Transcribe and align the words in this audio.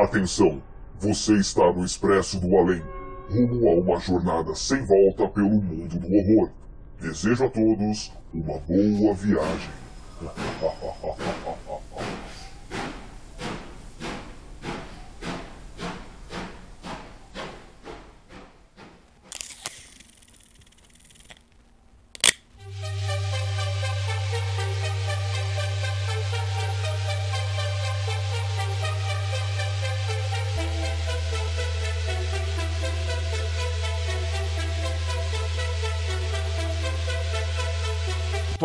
Atenção! 0.00 0.62
Você 0.98 1.34
está 1.34 1.70
no 1.70 1.84
Expresso 1.84 2.40
do 2.40 2.56
Além, 2.56 2.82
rumo 3.28 3.68
a 3.68 3.74
uma 3.74 4.00
jornada 4.00 4.54
sem 4.54 4.82
volta 4.86 5.28
pelo 5.28 5.50
mundo 5.50 5.98
do 5.98 6.06
horror. 6.16 6.48
Desejo 6.98 7.44
a 7.44 7.50
todos 7.50 8.10
uma 8.32 8.58
boa 8.60 9.12
viagem. 9.12 9.70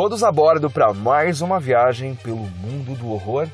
Todos 0.05 0.23
a 0.23 0.32
bordo 0.32 0.70
para 0.70 0.94
mais 0.94 1.41
uma 1.41 1.59
viagem 1.59 2.13
pelo 2.13 2.38
mundo 2.38 2.96
do 2.96 3.09
horror? 3.12 3.50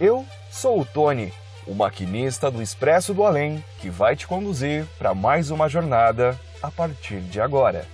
Eu 0.00 0.24
sou 0.50 0.80
o 0.80 0.86
Tony, 0.86 1.30
o 1.66 1.74
maquinista 1.74 2.50
do 2.50 2.62
Expresso 2.62 3.12
do 3.12 3.22
Além, 3.22 3.62
que 3.78 3.90
vai 3.90 4.16
te 4.16 4.26
conduzir 4.26 4.86
para 4.96 5.12
mais 5.12 5.50
uma 5.50 5.68
jornada 5.68 6.40
a 6.62 6.70
partir 6.70 7.20
de 7.20 7.42
agora. 7.42 7.86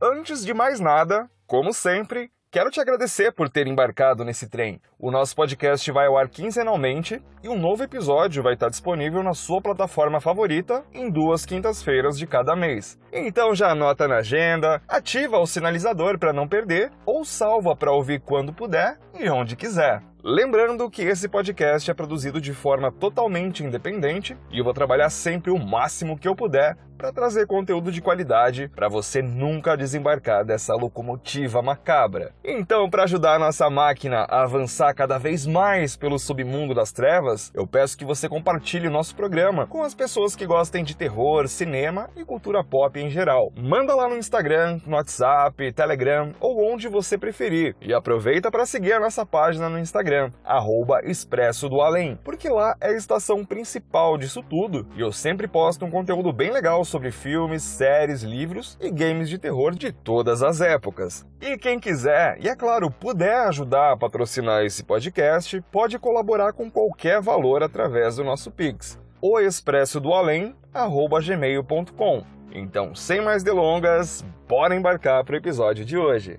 Antes 0.00 0.44
de 0.44 0.54
mais 0.54 0.78
nada, 0.78 1.28
como 1.44 1.74
sempre, 1.74 2.30
Quero 2.56 2.70
te 2.70 2.80
agradecer 2.80 3.32
por 3.32 3.50
ter 3.50 3.66
embarcado 3.66 4.24
nesse 4.24 4.48
trem. 4.48 4.80
O 4.98 5.10
nosso 5.10 5.36
podcast 5.36 5.92
vai 5.92 6.06
ao 6.06 6.16
ar 6.16 6.26
quinzenalmente 6.26 7.22
e 7.42 7.50
um 7.50 7.58
novo 7.58 7.82
episódio 7.82 8.42
vai 8.42 8.54
estar 8.54 8.70
disponível 8.70 9.22
na 9.22 9.34
sua 9.34 9.60
plataforma 9.60 10.22
favorita 10.22 10.82
em 10.90 11.10
duas 11.10 11.44
quintas-feiras 11.44 12.16
de 12.16 12.26
cada 12.26 12.56
mês. 12.56 12.98
Então 13.12 13.54
já 13.54 13.72
anota 13.72 14.08
na 14.08 14.20
agenda, 14.20 14.80
ativa 14.88 15.38
o 15.38 15.46
sinalizador 15.46 16.18
para 16.18 16.32
não 16.32 16.48
perder 16.48 16.90
ou 17.04 17.26
salva 17.26 17.76
para 17.76 17.92
ouvir 17.92 18.22
quando 18.22 18.54
puder 18.54 18.98
e 19.12 19.28
onde 19.28 19.54
quiser. 19.54 20.02
Lembrando 20.28 20.90
que 20.90 21.02
esse 21.02 21.28
podcast 21.28 21.88
é 21.88 21.94
produzido 21.94 22.40
de 22.40 22.52
forma 22.52 22.90
totalmente 22.90 23.62
independente 23.62 24.36
e 24.50 24.58
eu 24.58 24.64
vou 24.64 24.74
trabalhar 24.74 25.08
sempre 25.08 25.52
o 25.52 25.56
máximo 25.56 26.18
que 26.18 26.26
eu 26.26 26.34
puder 26.34 26.76
para 26.96 27.12
trazer 27.12 27.46
conteúdo 27.46 27.92
de 27.92 28.00
qualidade 28.00 28.68
para 28.74 28.88
você 28.88 29.22
nunca 29.22 29.76
desembarcar 29.76 30.44
dessa 30.44 30.74
locomotiva 30.74 31.62
macabra. 31.62 32.32
Então, 32.42 32.88
para 32.88 33.04
ajudar 33.04 33.34
a 33.34 33.38
nossa 33.38 33.68
máquina 33.68 34.26
a 34.28 34.42
avançar 34.42 34.94
cada 34.94 35.18
vez 35.18 35.46
mais 35.46 35.96
pelo 35.96 36.18
submundo 36.18 36.74
das 36.74 36.92
trevas, 36.92 37.52
eu 37.54 37.66
peço 37.66 37.96
que 37.96 38.04
você 38.04 38.28
compartilhe 38.28 38.88
o 38.88 38.90
nosso 38.90 39.14
programa 39.14 39.66
com 39.66 39.82
as 39.82 39.94
pessoas 39.94 40.34
que 40.34 40.46
gostem 40.46 40.82
de 40.82 40.96
terror, 40.96 41.46
cinema 41.48 42.08
e 42.16 42.24
cultura 42.24 42.64
pop 42.64 42.98
em 42.98 43.10
geral. 43.10 43.52
Manda 43.56 43.94
lá 43.94 44.08
no 44.08 44.16
Instagram, 44.16 44.80
no 44.86 44.96
WhatsApp, 44.96 45.72
Telegram 45.72 46.32
ou 46.40 46.72
onde 46.72 46.88
você 46.88 47.18
preferir. 47.18 47.76
E 47.80 47.92
aproveita 47.92 48.50
para 48.50 48.66
seguir 48.66 48.94
a 48.94 49.00
nossa 49.00 49.26
página 49.26 49.68
no 49.68 49.78
Instagram, 49.78 50.15
arroba 50.44 51.00
Expresso 51.04 51.68
do 51.68 51.80
Além, 51.80 52.18
porque 52.24 52.48
lá 52.48 52.76
é 52.80 52.88
a 52.88 52.96
estação 52.96 53.44
principal 53.44 54.18
disso 54.18 54.42
tudo 54.42 54.86
e 54.96 55.00
eu 55.00 55.12
sempre 55.12 55.48
posto 55.48 55.84
um 55.84 55.90
conteúdo 55.90 56.32
bem 56.32 56.50
legal 56.50 56.84
sobre 56.84 57.10
filmes, 57.10 57.62
séries, 57.62 58.22
livros 58.22 58.78
e 58.80 58.90
games 58.90 59.28
de 59.28 59.38
terror 59.38 59.74
de 59.74 59.92
todas 59.92 60.42
as 60.42 60.60
épocas. 60.60 61.26
E 61.40 61.56
quem 61.58 61.78
quiser, 61.78 62.38
e 62.40 62.48
é 62.48 62.56
claro, 62.56 62.90
puder 62.90 63.46
ajudar 63.48 63.92
a 63.92 63.96
patrocinar 63.96 64.64
esse 64.64 64.82
podcast, 64.82 65.60
pode 65.70 65.98
colaborar 65.98 66.52
com 66.52 66.70
qualquer 66.70 67.20
valor 67.20 67.62
através 67.62 68.16
do 68.16 68.24
nosso 68.24 68.50
Pix, 68.50 68.98
o 69.20 69.38
expresso 69.38 70.00
do 70.00 70.12
além@gmail.com. 70.12 72.24
Então, 72.52 72.94
sem 72.94 73.20
mais 73.20 73.42
delongas, 73.42 74.24
bora 74.48 74.74
embarcar 74.74 75.22
para 75.24 75.34
o 75.34 75.36
episódio 75.36 75.84
de 75.84 75.98
hoje. 75.98 76.38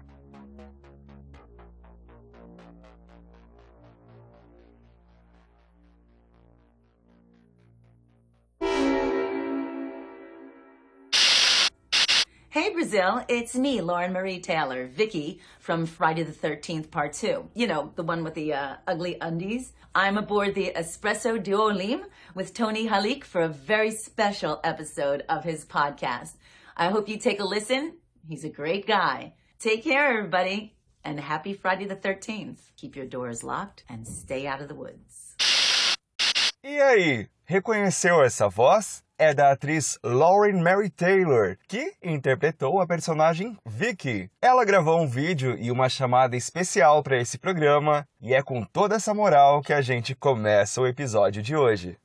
Hey 12.57 12.73
Brazil, 12.73 13.23
it's 13.27 13.53
me, 13.53 13.81
Lauren 13.81 14.13
Marie 14.13 14.39
Taylor, 14.39 14.87
Vicky 14.87 15.39
from 15.59 15.85
Friday 15.85 16.23
the 16.23 16.31
13th 16.31 16.89
Part 16.89 17.13
2. 17.13 17.51
You 17.53 17.67
know, 17.67 17.91
the 17.95 18.01
one 18.01 18.23
with 18.23 18.33
the 18.33 18.51
uh, 18.55 18.77
ugly 18.87 19.15
undies. 19.21 19.73
I'm 19.93 20.17
aboard 20.17 20.55
the 20.55 20.71
Espresso 20.75 21.37
Duolim 21.37 22.05
with 22.33 22.55
Tony 22.55 22.87
Halik 22.87 23.23
for 23.23 23.41
a 23.41 23.47
very 23.47 23.91
special 23.91 24.59
episode 24.63 25.23
of 25.29 25.43
his 25.43 25.65
podcast. 25.65 26.31
I 26.75 26.89
hope 26.89 27.07
you 27.07 27.19
take 27.19 27.39
a 27.39 27.45
listen. 27.45 27.97
He's 28.27 28.43
a 28.43 28.49
great 28.49 28.87
guy. 28.87 29.35
Take 29.59 29.83
care, 29.83 30.17
everybody, 30.17 30.75
and 31.03 31.19
happy 31.19 31.53
Friday 31.53 31.85
the 31.85 31.95
13th. 31.95 32.71
Keep 32.75 32.95
your 32.95 33.05
doors 33.05 33.43
locked 33.43 33.83
and 33.87 34.07
stay 34.07 34.47
out 34.47 34.63
of 34.63 34.67
the 34.67 34.73
woods. 34.73 35.35
E 36.63 36.81
aí, 36.81 37.29
reconheceu 37.45 38.23
essa 38.23 38.49
voz? 38.49 39.03
É 39.17 39.33
da 39.33 39.51
atriz 39.51 39.97
Lauren 40.03 40.61
Mary 40.61 40.89
Taylor, 40.89 41.57
que 41.67 41.93
interpretou 42.03 42.79
a 42.79 42.87
personagem 42.87 43.57
Vicky. 43.65 44.29
Ela 44.41 44.63
gravou 44.63 45.01
um 45.01 45.07
vídeo 45.07 45.57
e 45.57 45.71
uma 45.71 45.89
chamada 45.89 46.35
especial 46.35 47.01
para 47.01 47.19
esse 47.19 47.37
programa, 47.37 48.07
e 48.21 48.33
é 48.33 48.41
com 48.41 48.63
toda 48.63 48.95
essa 48.95 49.13
moral 49.13 49.61
que 49.61 49.73
a 49.73 49.81
gente 49.81 50.13
começa 50.15 50.79
o 50.81 50.87
episódio 50.87 51.41
de 51.41 51.55
hoje. 51.55 51.97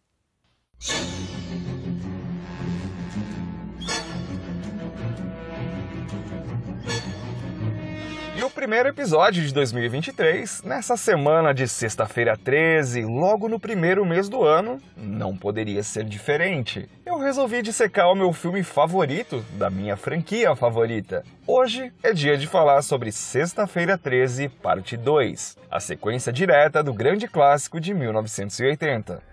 Primeiro 8.62 8.90
episódio 8.90 9.42
de 9.42 9.52
2023, 9.52 10.62
nessa 10.62 10.96
semana 10.96 11.52
de 11.52 11.66
sexta-feira 11.66 12.36
13, 12.36 13.02
logo 13.02 13.48
no 13.48 13.58
primeiro 13.58 14.06
mês 14.06 14.28
do 14.28 14.44
ano, 14.44 14.80
não 14.96 15.36
poderia 15.36 15.82
ser 15.82 16.04
diferente. 16.04 16.88
Eu 17.04 17.18
resolvi 17.18 17.60
dissecar 17.60 18.08
o 18.08 18.14
meu 18.14 18.32
filme 18.32 18.62
favorito 18.62 19.44
da 19.58 19.68
minha 19.68 19.96
franquia 19.96 20.54
favorita. 20.54 21.24
Hoje 21.44 21.92
é 22.04 22.12
dia 22.12 22.38
de 22.38 22.46
falar 22.46 22.82
sobre 22.82 23.10
Sexta-feira 23.10 23.98
13, 23.98 24.48
parte 24.48 24.96
2, 24.96 25.58
a 25.68 25.80
sequência 25.80 26.32
direta 26.32 26.84
do 26.84 26.94
grande 26.94 27.26
clássico 27.26 27.80
de 27.80 27.92
1980. 27.92 29.31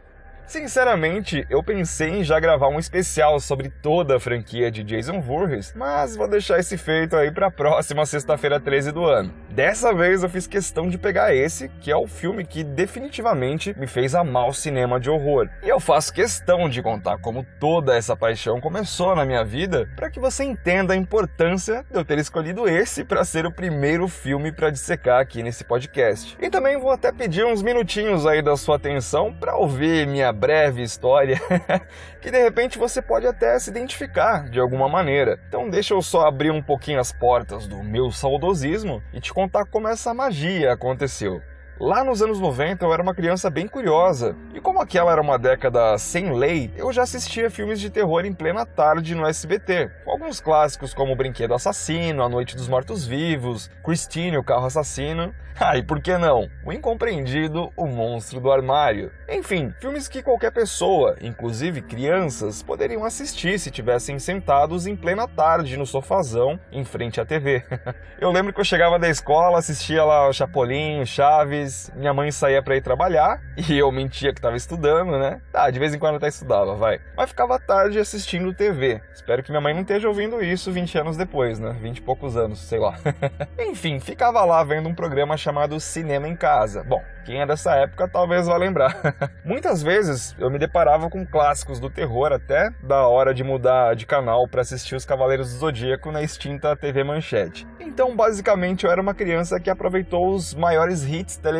Sinceramente, 0.49 1.45
eu 1.47 1.61
pensei 1.61 2.09
em 2.09 2.23
já 2.23 2.39
gravar 2.39 2.69
um 2.69 2.79
especial 2.79 3.39
sobre 3.39 3.69
toda 3.69 4.15
a 4.15 4.19
franquia 4.19 4.71
de 4.71 4.83
Jason 4.83 5.21
Voorhees, 5.21 5.71
mas 5.75 6.15
vou 6.15 6.27
deixar 6.27 6.57
esse 6.57 6.75
feito 6.75 7.15
aí 7.15 7.29
para 7.29 7.47
a 7.47 7.51
próxima 7.51 8.03
sexta-feira 8.03 8.59
13 8.59 8.91
do 8.91 9.05
ano. 9.05 9.31
Dessa 9.59 9.93
vez 9.93 10.23
eu 10.23 10.29
fiz 10.29 10.47
questão 10.47 10.87
de 10.87 10.97
pegar 10.97 11.35
esse, 11.35 11.67
que 11.81 11.91
é 11.91 11.97
o 11.97 12.07
filme 12.07 12.45
que 12.45 12.63
definitivamente 12.63 13.77
me 13.77 13.87
fez 13.87 14.15
amar 14.15 14.47
o 14.47 14.53
cinema 14.53 15.01
de 15.01 15.09
horror. 15.09 15.49
E 15.61 15.67
eu 15.67 15.81
faço 15.81 16.13
questão 16.13 16.69
de 16.69 16.81
contar 16.81 17.17
como 17.17 17.45
toda 17.59 17.93
essa 17.93 18.15
paixão 18.15 18.61
começou 18.61 19.13
na 19.17 19.25
minha 19.25 19.43
vida, 19.43 19.89
para 19.97 20.09
que 20.09 20.17
você 20.17 20.45
entenda 20.45 20.93
a 20.93 20.95
importância 20.95 21.85
de 21.91 21.97
eu 21.97 22.05
ter 22.05 22.17
escolhido 22.19 22.69
esse 22.69 23.03
para 23.03 23.25
ser 23.25 23.45
o 23.45 23.51
primeiro 23.51 24.07
filme 24.07 24.49
para 24.49 24.69
dissecar 24.69 25.19
aqui 25.19 25.43
nesse 25.43 25.65
podcast. 25.65 26.37
E 26.39 26.49
também 26.49 26.79
vou 26.79 26.91
até 26.91 27.11
pedir 27.11 27.45
uns 27.45 27.61
minutinhos 27.61 28.25
aí 28.25 28.41
da 28.41 28.55
sua 28.55 28.77
atenção 28.77 29.33
para 29.33 29.57
ouvir 29.57 30.07
minha 30.07 30.31
breve 30.31 30.81
história 30.81 31.37
que 32.21 32.31
de 32.31 32.41
repente 32.41 32.77
você 32.77 33.01
pode 33.01 33.27
até 33.27 33.59
se 33.59 33.69
identificar 33.69 34.49
de 34.49 34.57
alguma 34.57 34.87
maneira. 34.87 35.37
Então 35.49 35.69
deixa 35.69 35.93
eu 35.93 36.01
só 36.01 36.27
abrir 36.27 36.49
um 36.49 36.61
pouquinho 36.61 37.01
as 37.01 37.11
portas 37.11 37.67
do 37.67 37.83
meu 37.83 38.09
saudosismo 38.09 39.03
e 39.13 39.19
te 39.19 39.33
contar 39.33 39.48
como 39.65 39.87
essa 39.87 40.13
magia 40.13 40.73
aconteceu. 40.73 41.41
Lá 41.79 42.03
nos 42.03 42.21
anos 42.21 42.41
90 42.41 42.83
eu 42.83 42.93
era 42.93 43.01
uma 43.01 43.15
criança 43.15 43.49
bem 43.49 43.65
curiosa, 43.65 44.35
e 44.53 44.59
como 44.59 44.81
aquela 44.81 45.13
era 45.13 45.21
uma 45.21 45.39
década 45.39 45.97
sem 45.97 46.37
lei, 46.37 46.69
eu 46.75 46.91
já 46.91 47.03
assistia 47.03 47.49
filmes 47.49 47.79
de 47.79 47.89
terror 47.89 48.25
em 48.25 48.33
plena 48.33 48.65
tarde 48.65 49.15
no 49.15 49.25
SBT, 49.25 49.89
alguns 50.05 50.41
clássicos 50.41 50.93
como 50.93 51.15
Brinquedo 51.15 51.53
Assassino, 51.53 52.21
A 52.21 52.27
Noite 52.27 52.53
dos 52.53 52.67
Mortos-Vivos, 52.67 53.71
Christine, 53.81 54.37
o 54.37 54.43
Carro 54.43 54.65
Assassino, 54.65 55.33
ah, 55.59 55.77
e 55.77 55.83
por 55.83 56.01
que 56.01 56.17
não? 56.17 56.49
O 56.65 56.71
incompreendido 56.71 57.69
O 57.75 57.85
Monstro 57.85 58.39
do 58.39 58.51
Armário. 58.51 59.11
Enfim, 59.27 59.73
filmes 59.79 60.07
que 60.07 60.23
qualquer 60.23 60.51
pessoa, 60.51 61.17
inclusive 61.21 61.81
crianças, 61.81 62.63
poderiam 62.63 63.03
assistir 63.03 63.59
se 63.59 63.69
tivessem 63.69 64.17
sentados 64.19 64.87
em 64.87 64.95
plena 64.95 65.27
tarde 65.27 65.75
no 65.75 65.85
sofazão 65.85 66.59
em 66.71 66.85
frente 66.85 67.19
à 67.19 67.25
TV. 67.25 67.61
eu 68.19 68.31
lembro 68.31 68.53
que 68.53 68.59
eu 68.59 68.65
chegava 68.65 68.97
da 68.97 69.09
escola, 69.09 69.59
assistia 69.59 70.03
lá 70.03 70.29
o 70.29 70.33
Chapolin, 70.33 71.05
Chaves, 71.05 71.68
minha 71.95 72.13
mãe 72.13 72.31
saía 72.31 72.61
para 72.61 72.75
ir 72.75 72.81
trabalhar 72.81 73.41
e 73.69 73.77
eu 73.77 73.91
mentia 73.91 74.31
que 74.31 74.39
estava 74.39 74.55
estudando, 74.55 75.17
né? 75.17 75.41
Tá, 75.51 75.69
de 75.69 75.79
vez 75.79 75.93
em 75.93 75.99
quando 75.99 76.15
até 76.15 76.27
estudava, 76.27 76.75
vai. 76.75 76.99
Mas 77.15 77.29
ficava 77.29 77.59
tarde 77.59 77.99
assistindo 77.99 78.53
TV. 78.53 79.01
Espero 79.13 79.43
que 79.43 79.51
minha 79.51 79.61
mãe 79.61 79.73
não 79.73 79.81
esteja 79.81 80.07
ouvindo 80.07 80.41
isso 80.43 80.71
20 80.71 80.97
anos 80.97 81.17
depois, 81.17 81.59
né? 81.59 81.75
20 81.81 81.97
e 81.97 82.01
poucos 82.01 82.35
anos, 82.35 82.59
sei 82.59 82.79
lá. 82.79 82.97
Enfim, 83.59 83.99
ficava 83.99 84.43
lá 84.45 84.63
vendo 84.63 84.89
um 84.89 84.95
programa 84.95 85.37
chamado 85.37 85.79
Cinema 85.79 86.27
em 86.27 86.35
Casa. 86.35 86.83
Bom, 86.83 87.01
quem 87.25 87.41
é 87.41 87.45
dessa 87.45 87.75
época 87.75 88.07
talvez 88.07 88.47
vá 88.47 88.57
lembrar. 88.57 88.95
Muitas 89.45 89.83
vezes 89.83 90.35
eu 90.39 90.49
me 90.49 90.57
deparava 90.57 91.09
com 91.09 91.25
clássicos 91.25 91.79
do 91.79 91.89
terror 91.89 92.33
até 92.33 92.71
da 92.81 93.07
hora 93.07 93.33
de 93.33 93.43
mudar 93.43 93.95
de 93.95 94.05
canal 94.05 94.47
para 94.47 94.61
assistir 94.61 94.95
os 94.95 95.05
Cavaleiros 95.05 95.53
do 95.53 95.59
Zodíaco 95.59 96.11
na 96.11 96.23
extinta 96.23 96.75
TV 96.75 97.03
Manchete. 97.03 97.67
Então, 97.79 98.15
basicamente, 98.15 98.85
eu 98.85 98.91
era 98.91 99.01
uma 99.01 99.13
criança 99.13 99.59
que 99.59 99.69
aproveitou 99.69 100.29
os 100.29 100.53
maiores 100.53 101.03
hits 101.03 101.37
televisivos 101.37 101.58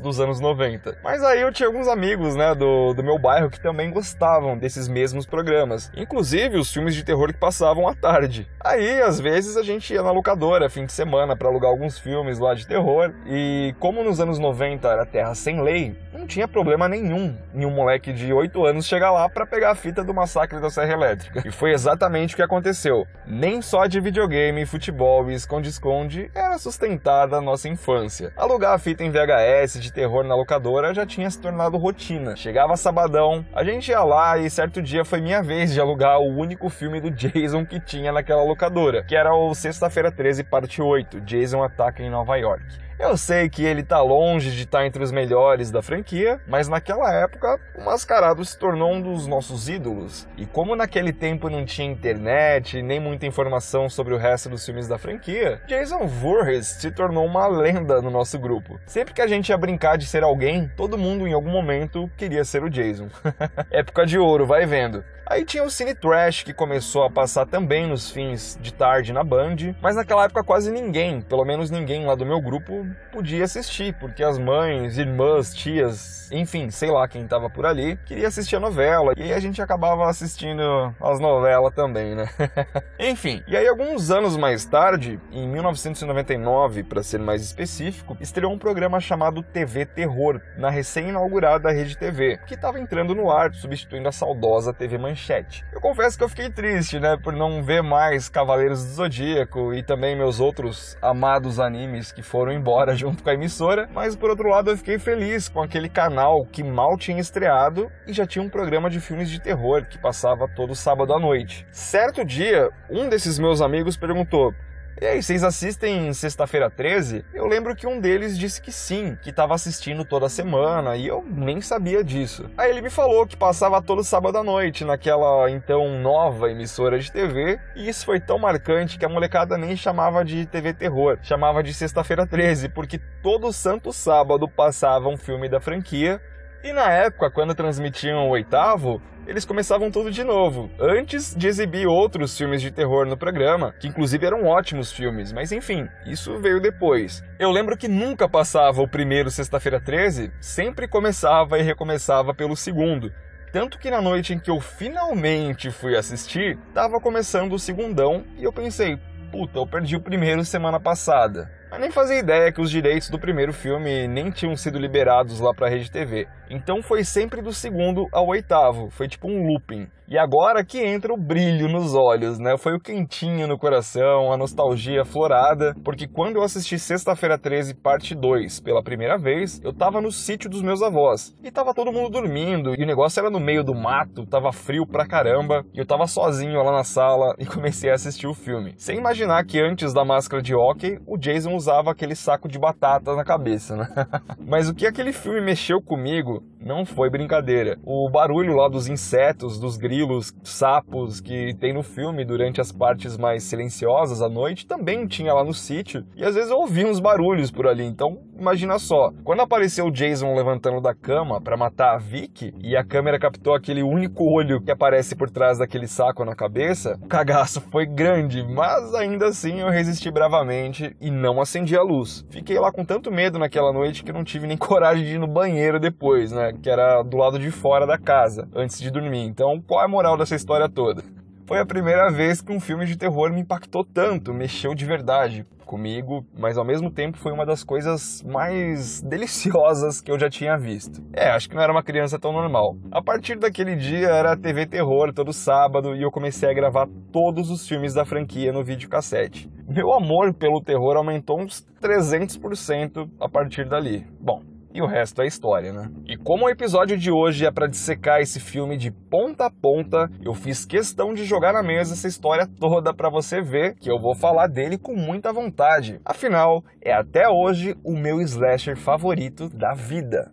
dos 0.00 0.20
anos 0.20 0.40
90. 0.40 0.98
Mas 1.02 1.22
aí 1.22 1.40
eu 1.40 1.52
tinha 1.52 1.66
alguns 1.66 1.88
amigos, 1.88 2.36
né, 2.36 2.54
do, 2.54 2.92
do 2.94 3.02
meu 3.02 3.18
bairro 3.18 3.50
que 3.50 3.60
também 3.60 3.90
gostavam 3.90 4.56
desses 4.56 4.88
mesmos 4.88 5.26
programas. 5.26 5.90
Inclusive 5.96 6.58
os 6.58 6.72
filmes 6.72 6.94
de 6.94 7.04
terror 7.04 7.32
que 7.32 7.38
passavam 7.38 7.88
à 7.88 7.94
tarde. 7.94 8.48
Aí, 8.60 9.00
às 9.02 9.20
vezes, 9.20 9.56
a 9.56 9.62
gente 9.62 9.92
ia 9.92 10.02
na 10.02 10.10
locadora 10.10 10.68
fim 10.70 10.86
de 10.86 10.92
semana 10.92 11.36
para 11.36 11.48
alugar 11.48 11.70
alguns 11.70 11.98
filmes 11.98 12.38
lá 12.38 12.54
de 12.54 12.66
terror. 12.66 13.12
E 13.26 13.74
como 13.78 14.02
nos 14.02 14.20
anos 14.20 14.38
90 14.38 14.88
era 14.88 15.06
terra 15.06 15.34
sem 15.34 15.62
lei, 15.62 15.96
não 16.12 16.26
tinha 16.26 16.46
problema 16.46 16.88
nenhum 16.88 17.36
em 17.54 17.64
um 17.64 17.70
moleque 17.70 18.12
de 18.12 18.32
8 18.32 18.64
anos 18.64 18.86
chegar 18.86 19.10
lá 19.10 19.28
para 19.28 19.46
pegar 19.46 19.70
a 19.70 19.74
fita 19.74 20.04
do 20.04 20.12
massacre 20.14 20.60
da 20.60 20.70
Serra 20.70 20.92
Elétrica. 20.92 21.42
E 21.46 21.50
foi 21.50 21.72
exatamente 21.72 22.34
o 22.34 22.36
que 22.36 22.42
aconteceu. 22.42 23.06
Nem 23.26 23.62
só 23.62 23.86
de 23.86 24.00
videogame, 24.00 24.66
futebol 24.66 25.30
e 25.30 25.34
esconde-esconde 25.34 26.30
era 26.34 26.58
sustentada 26.58 27.36
a 27.36 27.40
nossa 27.40 27.68
infância. 27.68 28.32
Alugar 28.36 28.74
a 28.74 28.78
fita 28.78 29.02
em 29.02 29.10
VHS 29.26 29.80
de 29.80 29.92
terror 29.92 30.24
na 30.24 30.34
locadora 30.34 30.94
já 30.94 31.04
tinha 31.04 31.30
se 31.30 31.38
tornado 31.38 31.76
rotina. 31.76 32.36
Chegava 32.36 32.76
sabadão, 32.76 33.44
a 33.52 33.62
gente 33.62 33.90
ia 33.90 34.02
lá 34.02 34.38
e 34.38 34.48
certo 34.48 34.80
dia 34.80 35.04
foi 35.04 35.20
minha 35.20 35.42
vez 35.42 35.72
de 35.72 35.80
alugar 35.80 36.20
o 36.20 36.28
único 36.28 36.68
filme 36.68 37.00
do 37.00 37.10
Jason 37.10 37.66
que 37.66 37.78
tinha 37.78 38.12
naquela 38.12 38.42
locadora, 38.42 39.02
que 39.02 39.14
era 39.14 39.34
o 39.34 39.54
Sexta-feira 39.54 40.10
13, 40.10 40.44
parte 40.44 40.80
8, 40.80 41.20
Jason 41.20 41.62
Ataca 41.62 42.02
em 42.02 42.10
Nova 42.10 42.36
York. 42.36 42.89
Eu 43.02 43.16
sei 43.16 43.48
que 43.48 43.64
ele 43.64 43.82
tá 43.82 44.02
longe 44.02 44.50
de 44.50 44.64
estar 44.64 44.84
entre 44.84 45.02
os 45.02 45.10
melhores 45.10 45.70
da 45.70 45.80
franquia, 45.80 46.38
mas 46.46 46.68
naquela 46.68 47.10
época 47.10 47.58
o 47.74 47.82
Mascarado 47.82 48.44
se 48.44 48.58
tornou 48.58 48.92
um 48.92 49.00
dos 49.00 49.26
nossos 49.26 49.70
ídolos. 49.70 50.28
E 50.36 50.44
como 50.44 50.76
naquele 50.76 51.10
tempo 51.10 51.48
não 51.48 51.64
tinha 51.64 51.90
internet 51.90 52.82
nem 52.82 53.00
muita 53.00 53.24
informação 53.24 53.88
sobre 53.88 54.12
o 54.12 54.18
resto 54.18 54.50
dos 54.50 54.66
filmes 54.66 54.86
da 54.86 54.98
franquia, 54.98 55.62
Jason 55.66 56.06
Voorhees 56.06 56.66
se 56.66 56.90
tornou 56.90 57.24
uma 57.24 57.46
lenda 57.46 58.02
no 58.02 58.10
nosso 58.10 58.38
grupo. 58.38 58.78
Sempre 58.84 59.14
que 59.14 59.22
a 59.22 59.26
gente 59.26 59.48
ia 59.48 59.56
brincar 59.56 59.96
de 59.96 60.04
ser 60.04 60.22
alguém, 60.22 60.70
todo 60.76 60.98
mundo 60.98 61.26
em 61.26 61.32
algum 61.32 61.50
momento 61.50 62.08
queria 62.18 62.44
ser 62.44 62.62
o 62.62 62.68
Jason. 62.68 63.08
Época 63.72 64.04
de 64.04 64.18
ouro, 64.18 64.44
vai 64.44 64.66
vendo. 64.66 65.02
Aí 65.30 65.44
tinha 65.44 65.62
o 65.62 65.70
Cine 65.70 65.94
Trash, 65.94 66.42
que 66.42 66.52
começou 66.52 67.04
a 67.04 67.10
passar 67.10 67.46
também 67.46 67.86
nos 67.86 68.10
fins 68.10 68.58
de 68.60 68.74
tarde 68.74 69.12
na 69.12 69.22
Band, 69.22 69.76
mas 69.80 69.94
naquela 69.94 70.24
época 70.24 70.42
quase 70.42 70.72
ninguém, 70.72 71.20
pelo 71.20 71.44
menos 71.44 71.70
ninguém 71.70 72.04
lá 72.04 72.16
do 72.16 72.26
meu 72.26 72.40
grupo, 72.40 72.84
podia 73.12 73.44
assistir, 73.44 73.94
porque 73.94 74.22
as 74.22 74.38
mães, 74.38 74.98
irmãs, 74.98 75.54
tias, 75.54 76.30
enfim, 76.32 76.70
sei 76.70 76.90
lá 76.90 77.06
quem 77.06 77.26
tava 77.26 77.48
por 77.50 77.66
ali, 77.66 77.96
queria 78.06 78.28
assistir 78.28 78.56
a 78.56 78.60
novela, 78.60 79.12
e 79.16 79.22
aí 79.22 79.32
a 79.32 79.40
gente 79.40 79.60
acabava 79.60 80.08
assistindo 80.08 80.94
as 81.00 81.20
novelas 81.20 81.74
também, 81.74 82.14
né? 82.14 82.28
enfim, 82.98 83.42
e 83.46 83.56
aí 83.56 83.66
alguns 83.66 84.10
anos 84.10 84.36
mais 84.36 84.64
tarde, 84.64 85.20
em 85.32 85.48
1999, 85.48 86.82
para 86.84 87.02
ser 87.02 87.18
mais 87.18 87.42
específico, 87.42 88.16
estreou 88.20 88.52
um 88.52 88.58
programa 88.58 89.00
chamado 89.00 89.42
TV 89.42 89.84
Terror, 89.84 90.40
na 90.56 90.70
recém-inaugurada 90.70 91.70
Rede 91.70 91.96
TV, 91.96 92.38
que 92.46 92.54
estava 92.54 92.78
entrando 92.80 93.14
no 93.14 93.30
ar, 93.30 93.52
substituindo 93.54 94.08
a 94.08 94.12
saudosa 94.12 94.72
TV 94.72 94.98
Manchete 94.98 95.20
manchete. 95.20 95.64
Eu 95.72 95.80
confesso 95.80 96.16
que 96.16 96.24
eu 96.24 96.28
fiquei 96.28 96.50
triste, 96.50 96.98
né, 96.98 97.16
por 97.16 97.32
não 97.32 97.62
ver 97.62 97.82
mais 97.82 98.28
Cavaleiros 98.28 98.84
do 98.84 98.90
Zodíaco 98.92 99.74
e 99.74 99.82
também 99.82 100.16
meus 100.16 100.40
outros 100.40 100.96
amados 101.02 101.60
animes 101.60 102.12
que 102.12 102.22
foram 102.22 102.52
embora 102.52 102.79
junto 102.94 103.22
com 103.22 103.30
a 103.30 103.34
emissora, 103.34 103.88
mas 103.92 104.16
por 104.16 104.30
outro 104.30 104.48
lado 104.48 104.70
eu 104.70 104.76
fiquei 104.76 104.98
feliz 104.98 105.48
com 105.48 105.62
aquele 105.62 105.88
canal 105.88 106.44
que 106.44 106.62
mal 106.62 106.96
tinha 106.96 107.20
estreado 107.20 107.90
e 108.06 108.12
já 108.12 108.26
tinha 108.26 108.44
um 108.44 108.48
programa 108.48 108.90
de 108.90 109.00
filmes 109.00 109.30
de 109.30 109.40
terror 109.40 109.86
que 109.86 109.98
passava 109.98 110.48
todo 110.48 110.74
sábado 110.74 111.12
à 111.12 111.18
noite. 111.18 111.66
Certo 111.70 112.24
dia, 112.24 112.70
um 112.90 113.08
desses 113.08 113.38
meus 113.38 113.60
amigos 113.60 113.96
perguntou: 113.96 114.52
e 115.00 115.06
aí, 115.06 115.22
vocês 115.22 115.42
assistem 115.42 116.12
Sexta-feira 116.12 116.68
13? 116.68 117.24
Eu 117.32 117.46
lembro 117.46 117.74
que 117.74 117.86
um 117.86 117.98
deles 117.98 118.38
disse 118.38 118.60
que 118.60 118.70
sim, 118.70 119.16
que 119.22 119.30
estava 119.30 119.54
assistindo 119.54 120.04
toda 120.04 120.28
semana 120.28 120.94
e 120.94 121.06
eu 121.06 121.24
nem 121.26 121.62
sabia 121.62 122.04
disso. 122.04 122.50
Aí 122.54 122.68
ele 122.68 122.82
me 122.82 122.90
falou 122.90 123.26
que 123.26 123.34
passava 123.34 123.80
todo 123.80 124.04
sábado 124.04 124.36
à 124.36 124.44
noite 124.44 124.84
naquela 124.84 125.50
então 125.50 125.98
nova 126.02 126.50
emissora 126.50 126.98
de 126.98 127.10
TV 127.10 127.58
e 127.74 127.88
isso 127.88 128.04
foi 128.04 128.20
tão 128.20 128.38
marcante 128.38 128.98
que 128.98 129.04
a 129.06 129.08
molecada 129.08 129.56
nem 129.56 129.74
chamava 129.74 130.22
de 130.22 130.44
TV 130.44 130.74
Terror, 130.74 131.18
chamava 131.22 131.62
de 131.62 131.72
Sexta-feira 131.72 132.26
13, 132.26 132.68
porque 132.68 133.00
todo 133.22 133.50
santo 133.54 133.94
sábado 133.94 134.46
passava 134.46 135.08
um 135.08 135.16
filme 135.16 135.48
da 135.48 135.60
franquia 135.60 136.20
e 136.62 136.72
na 136.72 136.90
época, 136.90 137.30
quando 137.30 137.54
transmitiam 137.54 138.26
o 138.26 138.30
oitavo, 138.30 139.00
eles 139.26 139.44
começavam 139.44 139.90
tudo 139.90 140.10
de 140.10 140.24
novo, 140.24 140.70
antes 140.80 141.34
de 141.34 141.46
exibir 141.46 141.86
outros 141.86 142.36
filmes 142.36 142.60
de 142.60 142.70
terror 142.70 143.06
no 143.06 143.16
programa, 143.16 143.72
que 143.78 143.86
inclusive 143.86 144.26
eram 144.26 144.44
ótimos 144.44 144.92
filmes, 144.92 145.32
mas 145.32 145.52
enfim, 145.52 145.86
isso 146.06 146.38
veio 146.38 146.60
depois. 146.60 147.22
Eu 147.38 147.50
lembro 147.50 147.76
que 147.76 147.86
nunca 147.86 148.28
passava 148.28 148.82
o 148.82 148.88
primeiro 148.88 149.30
Sexta-feira 149.30 149.80
13, 149.80 150.32
sempre 150.40 150.88
começava 150.88 151.58
e 151.58 151.62
recomeçava 151.62 152.34
pelo 152.34 152.56
segundo. 152.56 153.12
Tanto 153.52 153.78
que 153.78 153.90
na 153.90 154.00
noite 154.00 154.32
em 154.34 154.38
que 154.38 154.50
eu 154.50 154.60
finalmente 154.60 155.70
fui 155.70 155.96
assistir, 155.96 156.58
tava 156.74 157.00
começando 157.00 157.52
o 157.52 157.58
segundão 157.58 158.24
e 158.36 158.44
eu 158.44 158.52
pensei, 158.52 158.98
puta, 159.30 159.58
eu 159.58 159.66
perdi 159.66 159.96
o 159.96 160.02
primeiro 160.02 160.44
semana 160.44 160.80
passada. 160.80 161.50
Mas 161.70 161.80
nem 161.80 161.90
fazia 161.90 162.18
ideia 162.18 162.52
que 162.52 162.60
os 162.60 162.70
direitos 162.70 163.08
do 163.08 163.18
primeiro 163.18 163.52
filme 163.52 164.08
nem 164.08 164.30
tinham 164.30 164.56
sido 164.56 164.78
liberados 164.78 165.38
lá 165.38 165.54
para 165.54 165.68
a 165.68 165.70
Rede 165.70 165.90
TV. 165.90 166.26
Então 166.50 166.82
foi 166.82 167.04
sempre 167.04 167.40
do 167.40 167.52
segundo 167.52 168.08
ao 168.12 168.26
oitavo, 168.26 168.90
foi 168.90 169.06
tipo 169.06 169.28
um 169.28 169.46
looping. 169.46 169.86
E 170.08 170.18
agora 170.18 170.64
que 170.64 170.84
entra 170.84 171.14
o 171.14 171.16
brilho 171.16 171.68
nos 171.68 171.94
olhos, 171.94 172.36
né? 172.40 172.56
Foi 172.58 172.74
o 172.74 172.80
quentinho 172.80 173.46
no 173.46 173.56
coração, 173.56 174.32
a 174.32 174.36
nostalgia 174.36 175.04
florada, 175.04 175.72
porque 175.84 176.08
quando 176.08 176.34
eu 176.34 176.42
assisti 176.42 176.80
Sexta-feira 176.80 177.38
13, 177.38 177.76
parte 177.76 178.12
2, 178.12 178.58
pela 178.58 178.82
primeira 178.82 179.16
vez, 179.16 179.60
eu 179.62 179.72
tava 179.72 180.00
no 180.00 180.10
sítio 180.10 180.50
dos 180.50 180.62
meus 180.62 180.82
avós. 180.82 181.32
E 181.44 181.52
tava 181.52 181.72
todo 181.72 181.92
mundo 181.92 182.10
dormindo, 182.10 182.74
e 182.76 182.82
o 182.82 182.86
negócio 182.88 183.20
era 183.20 183.30
no 183.30 183.38
meio 183.38 183.62
do 183.62 183.72
mato, 183.72 184.26
tava 184.26 184.50
frio 184.50 184.84
pra 184.84 185.06
caramba, 185.06 185.64
e 185.72 185.78
eu 185.78 185.86
tava 185.86 186.08
sozinho 186.08 186.60
lá 186.60 186.72
na 186.72 186.82
sala 186.82 187.32
e 187.38 187.46
comecei 187.46 187.88
a 187.88 187.94
assistir 187.94 188.26
o 188.26 188.34
filme. 188.34 188.74
Sem 188.76 188.98
imaginar 188.98 189.44
que 189.44 189.60
antes 189.60 189.94
da 189.94 190.04
máscara 190.04 190.42
de 190.42 190.56
hockey, 190.56 190.98
o 191.06 191.16
Jason 191.16 191.59
usava 191.60 191.90
aquele 191.90 192.16
saco 192.16 192.48
de 192.48 192.58
batata 192.58 193.14
na 193.14 193.24
cabeça, 193.24 193.76
né? 193.76 193.88
Mas 194.46 194.68
o 194.68 194.74
que 194.74 194.86
aquele 194.86 195.12
filme 195.12 195.40
mexeu 195.40 195.80
comigo 195.80 196.42
não 196.60 196.84
foi 196.84 197.10
brincadeira. 197.10 197.78
O 197.84 198.08
barulho 198.08 198.54
lá 198.54 198.68
dos 198.68 198.88
insetos, 198.88 199.58
dos 199.58 199.76
grilos, 199.76 200.34
sapos 200.44 201.20
que 201.20 201.54
tem 201.54 201.72
no 201.72 201.82
filme 201.82 202.24
durante 202.24 202.60
as 202.60 202.70
partes 202.70 203.16
mais 203.16 203.42
silenciosas 203.44 204.22
à 204.22 204.28
noite 204.28 204.66
também 204.66 205.06
tinha 205.06 205.32
lá 205.32 205.42
no 205.42 205.54
sítio. 205.54 206.04
E 206.14 206.24
às 206.24 206.34
vezes 206.34 206.50
eu 206.50 206.58
ouvia 206.58 206.86
uns 206.86 207.00
barulhos 207.00 207.50
por 207.50 207.66
ali. 207.66 207.84
Então, 207.84 208.18
imagina 208.38 208.78
só. 208.78 209.12
Quando 209.24 209.40
apareceu 209.40 209.86
o 209.86 209.90
Jason 209.90 210.34
levantando 210.34 210.80
da 210.80 210.94
cama 210.94 211.40
para 211.40 211.56
matar 211.56 211.94
a 211.94 211.98
Vicky 211.98 212.54
e 212.62 212.76
a 212.76 212.84
câmera 212.84 213.18
captou 213.18 213.54
aquele 213.54 213.82
único 213.82 214.24
olho 214.24 214.60
que 214.60 214.70
aparece 214.70 215.16
por 215.16 215.30
trás 215.30 215.58
daquele 215.58 215.86
saco 215.86 216.24
na 216.24 216.34
cabeça, 216.34 216.98
o 217.02 217.06
cagaço 217.06 217.60
foi 217.60 217.86
grande, 217.86 218.42
mas 218.42 218.94
ainda 218.94 219.26
assim 219.26 219.60
eu 219.60 219.68
resisti 219.68 220.10
bravamente 220.10 220.94
e 221.00 221.10
não 221.10 221.40
acendi 221.40 221.76
a 221.76 221.82
luz. 221.82 222.24
Fiquei 222.30 222.58
lá 222.58 222.70
com 222.70 222.84
tanto 222.84 223.10
medo 223.10 223.38
naquela 223.38 223.72
noite 223.72 224.04
que 224.04 224.12
não 224.12 224.24
tive 224.24 224.46
nem 224.46 224.56
coragem 224.58 225.04
de 225.04 225.14
ir 225.14 225.18
no 225.18 225.26
banheiro 225.26 225.78
depois, 225.78 226.32
né? 226.32 226.49
Que 226.52 226.68
era 226.68 227.02
do 227.02 227.16
lado 227.16 227.38
de 227.38 227.50
fora 227.50 227.86
da 227.86 227.98
casa, 227.98 228.48
antes 228.54 228.80
de 228.80 228.90
dormir. 228.90 229.24
Então, 229.24 229.62
qual 229.66 229.82
é 229.82 229.84
a 229.84 229.88
moral 229.88 230.16
dessa 230.16 230.34
história 230.34 230.68
toda? 230.68 231.02
Foi 231.46 231.58
a 231.58 231.66
primeira 231.66 232.10
vez 232.10 232.40
que 232.40 232.52
um 232.52 232.60
filme 232.60 232.86
de 232.86 232.96
terror 232.96 233.32
me 233.32 233.40
impactou 233.40 233.84
tanto, 233.84 234.32
mexeu 234.32 234.72
de 234.74 234.84
verdade 234.84 235.44
comigo, 235.70 236.26
mas 236.36 236.58
ao 236.58 236.64
mesmo 236.64 236.90
tempo 236.90 237.16
foi 237.16 237.30
uma 237.32 237.46
das 237.46 237.62
coisas 237.62 238.24
mais 238.24 239.00
deliciosas 239.02 240.00
que 240.00 240.10
eu 240.10 240.18
já 240.18 240.28
tinha 240.28 240.58
visto. 240.58 241.00
É, 241.12 241.30
acho 241.30 241.48
que 241.48 241.54
não 241.54 241.62
era 241.62 241.72
uma 241.72 241.82
criança 241.82 242.18
tão 242.18 242.32
normal. 242.32 242.76
A 242.90 243.00
partir 243.00 243.36
daquele 243.36 243.76
dia 243.76 244.08
era 244.08 244.36
TV 244.36 244.66
Terror 244.66 245.12
todo 245.12 245.32
sábado 245.32 245.94
e 245.94 246.02
eu 246.02 246.10
comecei 246.10 246.50
a 246.50 246.54
gravar 246.54 246.88
todos 247.12 247.50
os 247.50 247.68
filmes 247.68 247.94
da 247.94 248.04
franquia 248.04 248.52
no 248.52 248.64
videocassete. 248.64 249.48
Meu 249.68 249.92
amor 249.92 250.34
pelo 250.34 250.60
terror 250.60 250.96
aumentou 250.96 251.40
uns 251.40 251.64
300% 251.80 253.08
a 253.20 253.28
partir 253.28 253.64
dali. 253.64 254.04
Bom, 254.20 254.42
e 254.72 254.80
o 254.80 254.86
resto 254.86 255.22
é 255.22 255.26
história, 255.26 255.72
né? 255.72 255.90
E 256.06 256.16
como 256.16 256.46
o 256.46 256.48
episódio 256.48 256.96
de 256.96 257.10
hoje 257.10 257.44
é 257.44 257.50
para 257.50 257.66
dissecar 257.66 258.20
esse 258.20 258.38
filme 258.38 258.76
de 258.76 258.90
ponta 258.90 259.46
a 259.46 259.50
ponta, 259.50 260.10
eu 260.22 260.34
fiz 260.34 260.64
questão 260.64 261.12
de 261.12 261.24
jogar 261.24 261.52
na 261.52 261.62
mesa 261.62 261.94
essa 261.94 262.08
história 262.08 262.46
toda 262.46 262.94
para 262.94 263.08
você 263.08 263.40
ver 263.40 263.74
que 263.76 263.90
eu 263.90 263.98
vou 263.98 264.14
falar 264.14 264.46
dele 264.46 264.78
com 264.78 264.94
muita 264.94 265.32
vontade. 265.32 266.00
Afinal, 266.04 266.64
é 266.80 266.92
até 266.92 267.28
hoje 267.28 267.76
o 267.82 267.96
meu 267.96 268.20
slasher 268.20 268.76
favorito 268.76 269.48
da 269.48 269.74
vida. 269.74 270.32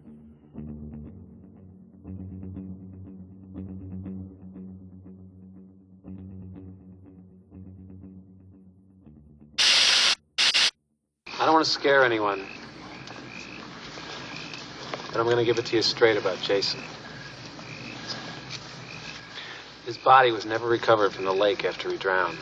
I 11.40 11.46
don't 11.46 11.54
want 11.54 11.66
to 11.66 11.72
scare 11.72 12.04
anyone. 12.04 12.57
But 15.18 15.22
I'm 15.22 15.30
going 15.30 15.44
to 15.44 15.52
give 15.52 15.58
it 15.58 15.66
to 15.66 15.76
you 15.78 15.82
straight 15.82 16.16
about 16.16 16.40
Jason. 16.44 16.80
His 19.88 19.98
body 19.98 20.32
was 20.32 20.46
never 20.46 20.68
recovered 20.68 21.12
from 21.12 21.26
the 21.26 21.34
lake 21.34 21.66
after 21.66 21.90
he 21.92 21.98
drowned. 21.98 22.38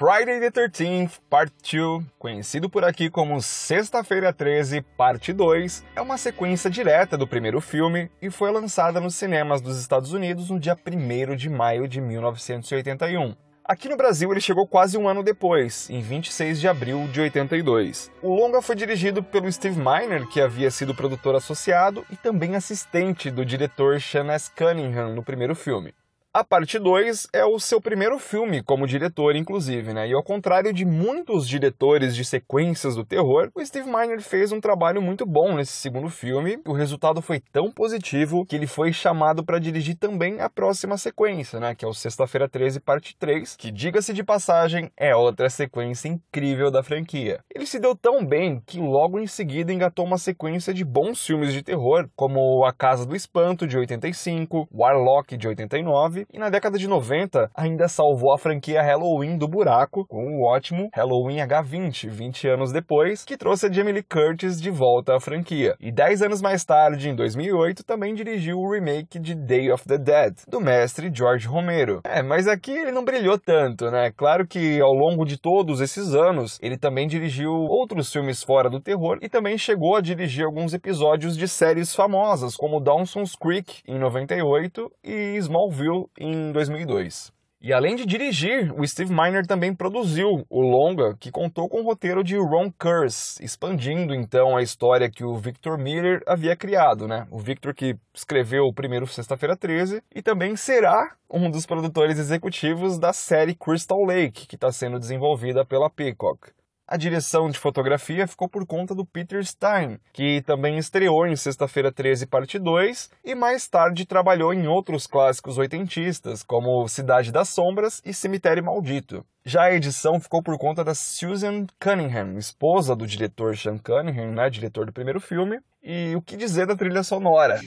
Friday 0.00 0.40
the 0.40 0.50
13th, 0.50 1.20
Part 1.28 1.52
2, 1.62 2.06
conhecido 2.18 2.70
por 2.70 2.86
aqui 2.86 3.10
como 3.10 3.38
Sexta-feira 3.42 4.32
13, 4.32 4.80
Parte 4.96 5.30
2, 5.30 5.84
é 5.94 6.00
uma 6.00 6.16
sequência 6.16 6.70
direta 6.70 7.18
do 7.18 7.26
primeiro 7.26 7.60
filme 7.60 8.10
e 8.22 8.30
foi 8.30 8.50
lançada 8.50 8.98
nos 8.98 9.14
cinemas 9.14 9.60
dos 9.60 9.78
Estados 9.78 10.14
Unidos 10.14 10.48
no 10.48 10.58
dia 10.58 10.74
1 10.74 11.36
de 11.36 11.50
maio 11.50 11.86
de 11.86 12.00
1981. 12.00 13.36
Aqui 13.62 13.90
no 13.90 13.96
Brasil 13.98 14.32
ele 14.32 14.40
chegou 14.40 14.66
quase 14.66 14.96
um 14.96 15.06
ano 15.06 15.22
depois, 15.22 15.90
em 15.90 16.00
26 16.00 16.58
de 16.58 16.66
abril 16.66 17.06
de 17.12 17.20
82. 17.20 18.10
O 18.22 18.34
longa 18.34 18.62
foi 18.62 18.76
dirigido 18.76 19.22
pelo 19.22 19.52
Steve 19.52 19.78
Miner, 19.78 20.26
que 20.28 20.40
havia 20.40 20.70
sido 20.70 20.94
produtor 20.94 21.34
associado 21.34 22.06
e 22.10 22.16
também 22.16 22.56
assistente 22.56 23.30
do 23.30 23.44
diretor 23.44 24.00
Sean 24.00 24.32
S. 24.32 24.50
Cunningham 24.56 25.14
no 25.14 25.22
primeiro 25.22 25.54
filme. 25.54 25.92
A 26.32 26.44
parte 26.44 26.78
2 26.78 27.26
é 27.32 27.44
o 27.44 27.58
seu 27.58 27.80
primeiro 27.80 28.16
filme 28.16 28.62
como 28.62 28.86
diretor, 28.86 29.34
inclusive, 29.34 29.92
né? 29.92 30.06
E 30.06 30.12
ao 30.12 30.22
contrário 30.22 30.72
de 30.72 30.84
muitos 30.84 31.48
diretores 31.48 32.14
de 32.14 32.24
sequências 32.24 32.94
do 32.94 33.04
terror, 33.04 33.50
o 33.52 33.66
Steve 33.66 33.90
Miner 33.90 34.22
fez 34.22 34.52
um 34.52 34.60
trabalho 34.60 35.02
muito 35.02 35.26
bom 35.26 35.56
nesse 35.56 35.72
segundo 35.72 36.08
filme. 36.08 36.60
O 36.64 36.72
resultado 36.72 37.20
foi 37.20 37.40
tão 37.40 37.72
positivo 37.72 38.46
que 38.46 38.54
ele 38.54 38.68
foi 38.68 38.92
chamado 38.92 39.44
para 39.44 39.58
dirigir 39.58 39.96
também 39.96 40.40
a 40.40 40.48
próxima 40.48 40.96
sequência, 40.96 41.58
né? 41.58 41.74
Que 41.74 41.84
é 41.84 41.88
o 41.88 41.92
Sexta-feira 41.92 42.48
13, 42.48 42.78
parte 42.78 43.16
3, 43.18 43.56
que, 43.56 43.72
diga-se 43.72 44.12
de 44.12 44.22
passagem, 44.22 44.88
é 44.96 45.16
outra 45.16 45.50
sequência 45.50 46.06
incrível 46.06 46.70
da 46.70 46.84
franquia. 46.84 47.40
Ele 47.52 47.66
se 47.66 47.80
deu 47.80 47.96
tão 47.96 48.24
bem 48.24 48.62
que 48.64 48.78
logo 48.78 49.18
em 49.18 49.26
seguida 49.26 49.72
engatou 49.72 50.04
uma 50.04 50.16
sequência 50.16 50.72
de 50.72 50.84
bons 50.84 51.26
filmes 51.26 51.52
de 51.52 51.60
terror, 51.60 52.08
como 52.14 52.64
A 52.64 52.72
Casa 52.72 53.04
do 53.04 53.16
Espanto, 53.16 53.66
de 53.66 53.76
85, 53.76 54.68
Warlock, 54.72 55.36
de 55.36 55.48
89, 55.48 56.19
e 56.32 56.38
na 56.38 56.50
década 56.50 56.78
de 56.78 56.88
90 56.88 57.50
ainda 57.54 57.88
salvou 57.88 58.32
a 58.32 58.38
franquia 58.38 58.82
Halloween 58.82 59.36
do 59.36 59.48
buraco 59.48 60.06
com 60.06 60.24
o 60.24 60.44
ótimo 60.44 60.88
Halloween 60.92 61.38
H20, 61.38 62.08
20 62.08 62.48
anos 62.48 62.72
depois, 62.72 63.24
que 63.24 63.36
trouxe 63.36 63.66
a 63.66 63.72
Jamie 63.72 63.92
Lee 63.92 64.02
Curtis 64.02 64.60
de 64.60 64.70
volta 64.70 65.16
à 65.16 65.20
franquia. 65.20 65.76
E 65.80 65.92
10 65.92 66.22
anos 66.22 66.42
mais 66.42 66.64
tarde, 66.64 67.08
em 67.08 67.14
2008, 67.14 67.84
também 67.84 68.14
dirigiu 68.14 68.58
o 68.58 68.70
remake 68.70 69.18
de 69.18 69.34
Day 69.34 69.70
of 69.70 69.84
the 69.86 69.98
Dead, 69.98 70.34
do 70.48 70.60
mestre 70.60 71.10
George 71.12 71.46
Romero. 71.46 72.00
É, 72.04 72.22
mas 72.22 72.46
aqui 72.46 72.72
ele 72.72 72.92
não 72.92 73.04
brilhou 73.04 73.38
tanto, 73.38 73.90
né? 73.90 74.10
Claro 74.16 74.46
que 74.46 74.80
ao 74.80 74.92
longo 74.92 75.24
de 75.24 75.38
todos 75.38 75.80
esses 75.80 76.14
anos, 76.14 76.58
ele 76.62 76.76
também 76.76 77.06
dirigiu 77.06 77.52
outros 77.52 78.12
filmes 78.12 78.42
fora 78.42 78.68
do 78.68 78.80
terror 78.80 79.18
e 79.22 79.28
também 79.28 79.56
chegou 79.56 79.96
a 79.96 80.00
dirigir 80.00 80.44
alguns 80.44 80.74
episódios 80.74 81.36
de 81.36 81.46
séries 81.46 81.94
famosas, 81.94 82.56
como 82.56 82.80
Dawson's 82.80 83.36
Creek, 83.36 83.82
em 83.86 83.98
98, 83.98 84.90
e 85.04 85.36
Smallville, 85.36 86.06
em 86.18 86.52
2002. 86.52 87.32
E 87.62 87.74
além 87.74 87.94
de 87.94 88.06
dirigir, 88.06 88.72
o 88.74 88.86
Steve 88.86 89.12
Miner 89.12 89.46
também 89.46 89.74
produziu 89.74 90.46
o 90.48 90.62
longa, 90.62 91.14
que 91.20 91.30
contou 91.30 91.68
com 91.68 91.82
o 91.82 91.84
roteiro 91.84 92.24
de 92.24 92.34
Ron 92.38 92.72
Kurz, 92.72 93.38
expandindo 93.38 94.14
então 94.14 94.56
a 94.56 94.62
história 94.62 95.10
que 95.10 95.22
o 95.22 95.36
Victor 95.36 95.76
Miller 95.76 96.22
havia 96.26 96.56
criado, 96.56 97.06
né? 97.06 97.26
O 97.30 97.38
Victor 97.38 97.74
que 97.74 97.96
escreveu 98.14 98.62
o 98.64 98.72
primeiro 98.72 99.06
Sexta-feira 99.06 99.54
13 99.54 100.02
e 100.14 100.22
também 100.22 100.56
será 100.56 101.14
um 101.30 101.50
dos 101.50 101.66
produtores 101.66 102.18
executivos 102.18 102.98
da 102.98 103.12
série 103.12 103.54
Crystal 103.54 104.02
Lake, 104.06 104.46
que 104.46 104.54
está 104.54 104.72
sendo 104.72 104.98
desenvolvida 104.98 105.62
pela 105.62 105.90
Peacock. 105.90 106.52
A 106.90 106.96
direção 106.96 107.48
de 107.48 107.56
fotografia 107.56 108.26
ficou 108.26 108.48
por 108.48 108.66
conta 108.66 108.96
do 108.96 109.06
Peter 109.06 109.46
Stein, 109.46 110.00
que 110.12 110.42
também 110.42 110.76
estreou 110.76 111.24
em 111.24 111.36
Sexta-feira 111.36 111.92
13, 111.92 112.26
parte 112.26 112.58
2, 112.58 113.08
e 113.24 113.32
mais 113.32 113.68
tarde 113.68 114.04
trabalhou 114.04 114.52
em 114.52 114.66
outros 114.66 115.06
clássicos 115.06 115.56
oitentistas, 115.56 116.42
como 116.42 116.88
Cidade 116.88 117.30
das 117.30 117.48
Sombras 117.48 118.02
e 118.04 118.12
Cemitério 118.12 118.64
Maldito. 118.64 119.24
Já 119.44 119.66
a 119.66 119.72
edição 119.72 120.18
ficou 120.18 120.42
por 120.42 120.58
conta 120.58 120.82
da 120.82 120.92
Susan 120.92 121.64
Cunningham, 121.78 122.36
esposa 122.36 122.96
do 122.96 123.06
diretor 123.06 123.56
Sean 123.56 123.78
Cunningham, 123.78 124.32
né, 124.32 124.50
diretor 124.50 124.84
do 124.84 124.92
primeiro 124.92 125.20
filme. 125.20 125.60
E 125.80 126.16
o 126.16 126.20
que 126.20 126.36
dizer 126.36 126.66
da 126.66 126.74
trilha 126.74 127.04
sonora? 127.04 127.60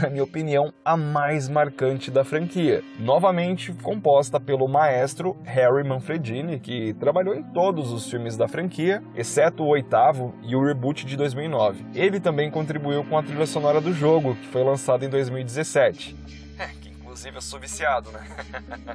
Na 0.00 0.10
minha 0.10 0.24
opinião, 0.24 0.72
a 0.84 0.96
mais 0.96 1.48
marcante 1.48 2.10
da 2.10 2.24
franquia. 2.24 2.82
Novamente 2.98 3.72
composta 3.72 4.38
pelo 4.38 4.68
maestro 4.68 5.36
Harry 5.44 5.86
Manfredini, 5.86 6.58
que 6.58 6.94
trabalhou 6.94 7.34
em 7.34 7.42
todos 7.42 7.92
os 7.92 8.08
filmes 8.08 8.36
da 8.36 8.48
franquia, 8.48 9.02
exceto 9.14 9.62
o 9.62 9.68
oitavo 9.68 10.34
e 10.42 10.54
o 10.54 10.64
reboot 10.64 11.04
de 11.04 11.16
2009. 11.16 11.84
Ele 11.94 12.20
também 12.20 12.50
contribuiu 12.50 13.04
com 13.04 13.16
a 13.16 13.22
trilha 13.22 13.46
sonora 13.46 13.80
do 13.80 13.92
jogo, 13.92 14.34
que 14.34 14.46
foi 14.48 14.62
lançado 14.62 15.04
em 15.04 15.08
2017. 15.08 16.16
É, 16.58 16.66
que 16.80 16.88
inclusive 16.90 17.36
eu 17.36 17.42
sou 17.42 17.58
viciado, 17.58 18.10
né? 18.10 18.20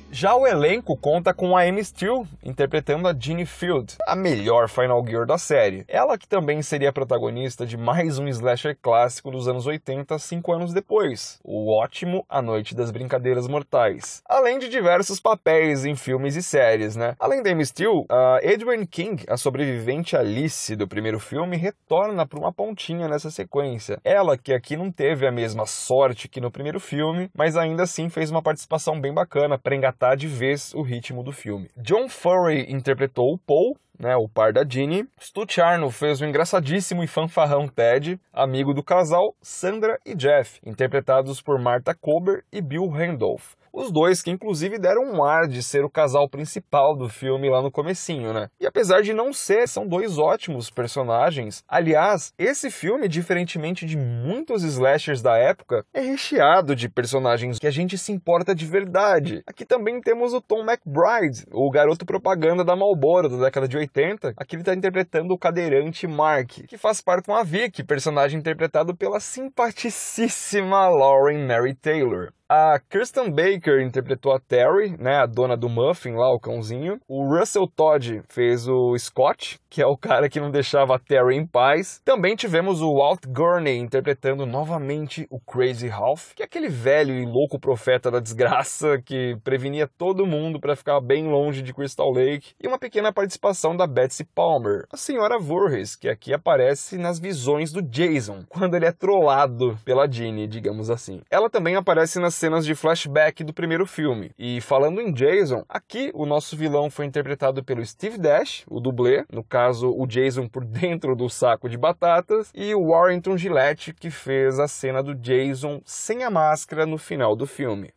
Já 0.09 0.33
o 0.35 0.47
elenco 0.47 0.95
conta 0.95 1.33
com 1.33 1.55
a 1.55 1.63
Amy 1.63 1.83
Steele 1.83 2.25
interpretando 2.41 3.09
a 3.09 3.13
Ginny 3.13 3.45
Field, 3.45 3.95
a 4.07 4.15
melhor 4.15 4.69
Final 4.69 5.05
Gear 5.05 5.25
da 5.25 5.37
série. 5.37 5.83
Ela 5.87 6.17
que 6.17 6.27
também 6.27 6.61
seria 6.61 6.93
protagonista 6.93 7.65
de 7.65 7.75
mais 7.75 8.17
um 8.17 8.27
slasher 8.27 8.77
clássico 8.81 9.29
dos 9.29 9.49
anos 9.49 9.67
80, 9.67 10.17
cinco 10.17 10.53
anos 10.53 10.73
depois, 10.73 11.39
o 11.43 11.71
ótimo 11.77 12.25
A 12.29 12.41
Noite 12.41 12.73
das 12.73 12.89
Brincadeiras 12.89 13.47
Mortais. 13.47 14.23
Além 14.25 14.57
de 14.57 14.69
diversos 14.69 15.19
papéis 15.19 15.83
em 15.85 15.95
filmes 15.95 16.37
e 16.37 16.41
séries, 16.41 16.95
né? 16.95 17.15
Além 17.19 17.43
da 17.43 17.51
Amy 17.51 17.65
Steele, 17.65 18.05
a 18.09 18.37
Adrienne 18.37 18.87
King, 18.87 19.25
a 19.27 19.35
sobrevivente 19.35 20.15
Alice 20.15 20.73
do 20.75 20.87
primeiro 20.87 21.19
filme, 21.19 21.57
retorna 21.57 22.25
para 22.25 22.39
uma 22.39 22.53
pontinha 22.53 23.09
nessa 23.09 23.29
sequência. 23.29 23.99
Ela 24.05 24.37
que 24.37 24.53
aqui 24.53 24.77
não 24.77 24.89
teve 24.89 25.27
a 25.27 25.31
mesma 25.31 25.65
sorte 25.65 26.29
que 26.29 26.39
no 26.39 26.49
primeiro 26.49 26.79
filme, 26.79 27.29
mas 27.35 27.57
ainda 27.57 27.83
assim 27.83 28.09
fez 28.09 28.31
uma 28.31 28.41
participação 28.41 28.99
bem 28.99 29.13
bacana 29.13 29.57
para 29.57 29.75
engatar 29.75 29.96
de 30.15 30.27
vez 30.27 30.73
o 30.73 30.81
ritmo 30.81 31.23
do 31.23 31.31
filme. 31.31 31.69
John 31.77 32.07
Furry 32.07 32.71
interpretou 32.71 33.33
o 33.33 33.37
Paul, 33.37 33.77
né, 33.99 34.15
o 34.15 34.29
par 34.29 34.53
da 34.53 34.63
Ginny. 34.67 35.07
Stu 35.19 35.45
Charno 35.47 35.89
fez 35.89 36.21
o 36.21 36.25
engraçadíssimo 36.25 37.03
e 37.03 37.07
fanfarrão 37.07 37.67
Ted, 37.67 38.19
amigo 38.31 38.73
do 38.73 38.83
casal 38.83 39.35
Sandra 39.41 39.99
e 40.05 40.15
Jeff, 40.15 40.59
interpretados 40.65 41.41
por 41.41 41.59
Martha 41.59 41.95
Kober 41.95 42.43
e 42.51 42.61
Bill 42.61 42.87
Randolph. 42.87 43.55
Os 43.77 43.91
dois 43.91 44.23
que 44.23 44.31
inclusive 44.31 44.79
deram 44.79 45.03
um 45.03 45.23
ar 45.23 45.47
de 45.47 45.61
ser 45.61 45.85
o 45.85 45.89
casal 45.89 46.27
principal 46.27 46.95
do 46.95 47.07
filme 47.07 47.47
lá 47.47 47.61
no 47.61 47.69
comecinho, 47.69 48.33
né? 48.33 48.49
E 48.59 48.65
apesar 48.65 49.03
de 49.03 49.13
não 49.13 49.31
ser, 49.31 49.67
são 49.67 49.87
dois 49.87 50.17
ótimos 50.17 50.71
personagens. 50.71 51.63
Aliás, 51.67 52.33
esse 52.39 52.71
filme, 52.71 53.07
diferentemente 53.07 53.85
de 53.85 53.95
muitos 53.95 54.63
slashers 54.63 55.21
da 55.21 55.37
época, 55.37 55.85
é 55.93 56.01
recheado 56.01 56.75
de 56.75 56.89
personagens 56.89 57.59
que 57.59 57.67
a 57.67 57.71
gente 57.71 57.99
se 57.99 58.11
importa 58.11 58.55
de 58.55 58.65
verdade. 58.65 59.43
Aqui 59.45 59.63
também 59.63 60.01
temos 60.01 60.33
o 60.33 60.41
Tom 60.41 60.65
McBride, 60.65 61.45
o 61.51 61.69
garoto 61.69 62.03
propaganda 62.03 62.63
da 62.63 62.75
Marlboro 62.75 63.29
da 63.29 63.45
década 63.45 63.67
de 63.67 63.77
80. 63.77 64.33
Aqui 64.37 64.55
ele 64.55 64.63
está 64.63 64.73
interpretando 64.73 65.35
o 65.35 65.37
cadeirante 65.37 66.07
Mark, 66.07 66.65
que 66.67 66.79
faz 66.79 66.99
parte 66.99 67.27
com 67.27 67.35
a 67.35 67.43
Vicky, 67.43 67.83
personagem 67.83 68.39
interpretado 68.39 68.95
pela 68.95 69.19
simpaticíssima 69.19 70.89
Lauren 70.89 71.45
Mary 71.45 71.75
Taylor. 71.75 72.33
A 72.49 72.79
Kirsten 72.79 73.29
Baker 73.29 73.81
interpretou 73.81 74.31
a 74.31 74.39
Terry, 74.39 74.95
né, 74.97 75.17
a 75.17 75.25
dona 75.25 75.57
do 75.57 75.67
Muffin 75.67 76.13
lá, 76.13 76.31
o 76.31 76.39
cãozinho. 76.39 76.97
O 77.05 77.27
Russell 77.27 77.67
Todd 77.67 78.21
fez 78.29 78.69
o 78.69 78.97
Scott, 78.97 79.59
que 79.69 79.81
é 79.81 79.85
o 79.85 79.97
cara 79.97 80.29
que 80.29 80.39
não 80.39 80.49
deixava 80.49 80.95
a 80.95 80.99
Terry 80.99 81.35
em 81.35 81.45
paz. 81.45 82.01
Também 82.05 82.37
tivemos 82.37 82.81
o 82.81 82.95
Walt 82.95 83.25
Gurney 83.27 83.77
interpretando 83.77 84.45
novamente 84.45 85.27
o 85.29 85.41
Crazy 85.41 85.89
Ralph, 85.89 86.31
que 86.35 86.41
é 86.41 86.45
aquele 86.45 86.69
velho 86.69 87.13
e 87.15 87.25
louco 87.25 87.59
profeta 87.59 88.09
da 88.09 88.21
desgraça 88.21 88.97
que 89.03 89.37
prevenia 89.43 89.85
todo 89.85 90.25
mundo 90.25 90.57
para 90.57 90.77
ficar 90.77 91.01
bem 91.01 91.27
longe 91.27 91.61
de 91.61 91.73
Crystal 91.73 92.09
Lake. 92.09 92.53
E 92.63 92.65
uma 92.65 92.79
pequena 92.79 93.11
participação 93.11 93.75
da 93.75 93.85
Betsy 93.85 94.23
Palmer, 94.23 94.85
a 94.89 94.95
senhora 94.95 95.37
Voorhees, 95.37 95.97
que 95.97 96.07
aqui 96.07 96.33
aparece 96.33 96.97
nas 96.97 97.19
visões 97.19 97.73
do 97.73 97.81
Jason, 97.81 98.45
quando 98.47 98.75
ele 98.75 98.85
é 98.85 98.91
trollado 98.93 99.77
pela 99.83 100.09
Jeannie, 100.09 100.47
digamos 100.47 100.89
assim. 100.89 101.19
Ela 101.29 101.49
também 101.49 101.75
aparece 101.75 102.19
nas 102.19 102.36
cenas 102.37 102.65
de 102.65 102.73
flashback 102.75 103.43
do 103.43 103.53
primeiro 103.53 103.85
filme. 103.85 104.31
E 104.37 104.61
falando 104.61 105.01
em 105.01 105.11
Jason, 105.11 105.65
aqui 105.67 106.11
o 106.13 106.25
nosso 106.25 106.55
vilão 106.55 106.89
foi 106.89 107.05
interpretado 107.05 107.63
pelo 107.63 107.85
Steve 107.85 108.17
Dash, 108.17 108.63
o 108.69 108.79
dublê, 108.79 109.25
no 109.31 109.43
caso 109.43 109.91
o 109.91 110.07
Jason 110.07 110.47
por 110.47 110.63
dentro 110.65 111.15
do 111.15 111.29
saco 111.29 111.67
de 111.67 111.77
batatas, 111.77 112.51
e 112.53 112.73
o 112.73 112.89
Warrington 112.89 113.37
Gillette, 113.37 113.93
que 113.93 114.09
fez 114.09 114.59
a 114.59 114.67
cena 114.67 115.03
do 115.03 115.15
Jason 115.15 115.81
sem 115.83 116.23
a 116.23 116.29
máscara 116.29 116.85
no 116.85 116.97
final 116.97 117.35
do 117.35 117.45
filme. 117.45 117.91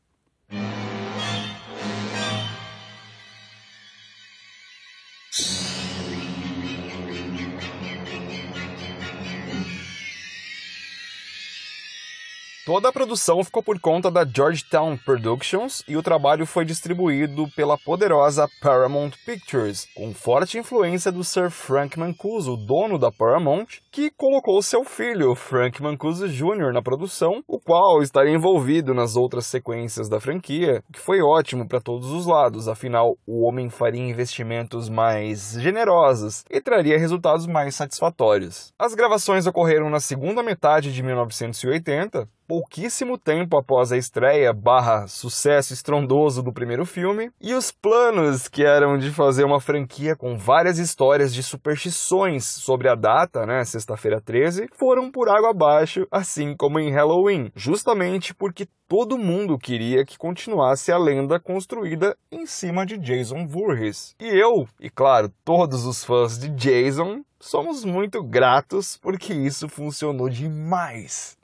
Toda 12.67 12.91
a 12.91 12.93
produção 12.93 13.43
ficou 13.43 13.63
por 13.63 13.81
conta 13.81 14.11
da 14.11 14.23
Georgetown 14.23 14.95
Productions 14.99 15.83
e 15.89 15.97
o 15.97 16.03
trabalho 16.03 16.45
foi 16.45 16.63
distribuído 16.63 17.49
pela 17.57 17.79
poderosa 17.79 18.47
Paramount 18.61 19.13
Pictures, 19.25 19.89
com 19.95 20.13
forte 20.13 20.59
influência 20.59 21.11
do 21.11 21.25
Sir 21.25 21.51
Frank 21.51 21.99
Mancuso, 21.99 22.59
dono 22.59 22.99
da 22.99 23.11
Paramount, 23.11 23.67
que 23.91 24.11
colocou 24.11 24.61
seu 24.63 24.85
filho, 24.85 25.35
Frank 25.35 25.83
Mancuso 25.83 26.29
Jr., 26.29 26.71
na 26.71 26.83
produção, 26.83 27.43
o 27.49 27.59
qual 27.59 28.03
estaria 28.03 28.35
envolvido 28.35 28.93
nas 28.93 29.17
outras 29.17 29.47
sequências 29.47 30.07
da 30.07 30.21
franquia, 30.21 30.85
o 30.91 30.93
que 30.93 31.01
foi 31.01 31.23
ótimo 31.23 31.67
para 31.67 31.81
todos 31.81 32.11
os 32.11 32.27
lados, 32.27 32.69
afinal, 32.69 33.17
o 33.27 33.43
homem 33.43 33.71
faria 33.71 34.03
investimentos 34.03 34.91
mais 34.91 35.53
generosos 35.59 36.45
e 36.51 36.61
traria 36.61 36.99
resultados 36.99 37.47
mais 37.47 37.75
satisfatórios. 37.75 38.71
As 38.79 38.95
gravações 38.95 39.47
ocorreram 39.47 39.89
na 39.89 39.99
segunda 39.99 40.43
metade 40.43 40.93
de 40.93 41.03
1980, 41.03 42.29
pouquíssimo 42.51 43.17
tempo 43.17 43.57
após 43.57 43.93
a 43.93 43.97
estreia 43.97 44.53
barra 44.53 45.07
sucesso 45.07 45.73
estrondoso 45.73 46.43
do 46.43 46.53
primeiro 46.53 46.85
filme, 46.85 47.31
e 47.41 47.55
os 47.55 47.71
planos 47.71 48.49
que 48.49 48.65
eram 48.65 48.99
de 48.99 49.13
fazer 49.13 49.45
uma 49.45 49.61
franquia 49.61 50.17
com 50.17 50.37
várias 50.37 50.77
histórias 50.77 51.33
de 51.33 51.45
superstições 51.45 52.45
sobre 52.45 52.89
a 52.89 52.97
data, 52.97 53.47
né, 53.47 53.65
sexta-feira 53.65 54.21
13, 54.21 54.69
foram 54.73 55.13
por 55.13 55.29
água 55.29 55.51
abaixo, 55.51 56.09
assim 56.11 56.57
como 56.57 56.81
em 56.81 56.91
Halloween, 56.91 57.53
justamente 57.55 58.35
porque 58.35 58.67
todo 58.89 59.17
mundo 59.17 59.57
queria 59.57 60.05
que 60.05 60.19
continuasse 60.19 60.91
a 60.91 60.99
lenda 60.99 61.39
construída 61.39 62.17
em 62.33 62.47
cima 62.47 62.85
de 62.85 62.99
Jason 62.99 63.47
Voorhees. 63.47 64.17
E 64.19 64.27
eu, 64.27 64.67
e 64.81 64.91
claro, 64.91 65.33
todos 65.45 65.85
os 65.85 66.03
fãs 66.03 66.37
de 66.37 66.49
Jason, 66.49 67.23
somos 67.39 67.85
muito 67.85 68.25
gratos 68.25 68.99
porque 69.01 69.33
isso 69.33 69.69
funcionou 69.69 70.29
demais. 70.29 71.39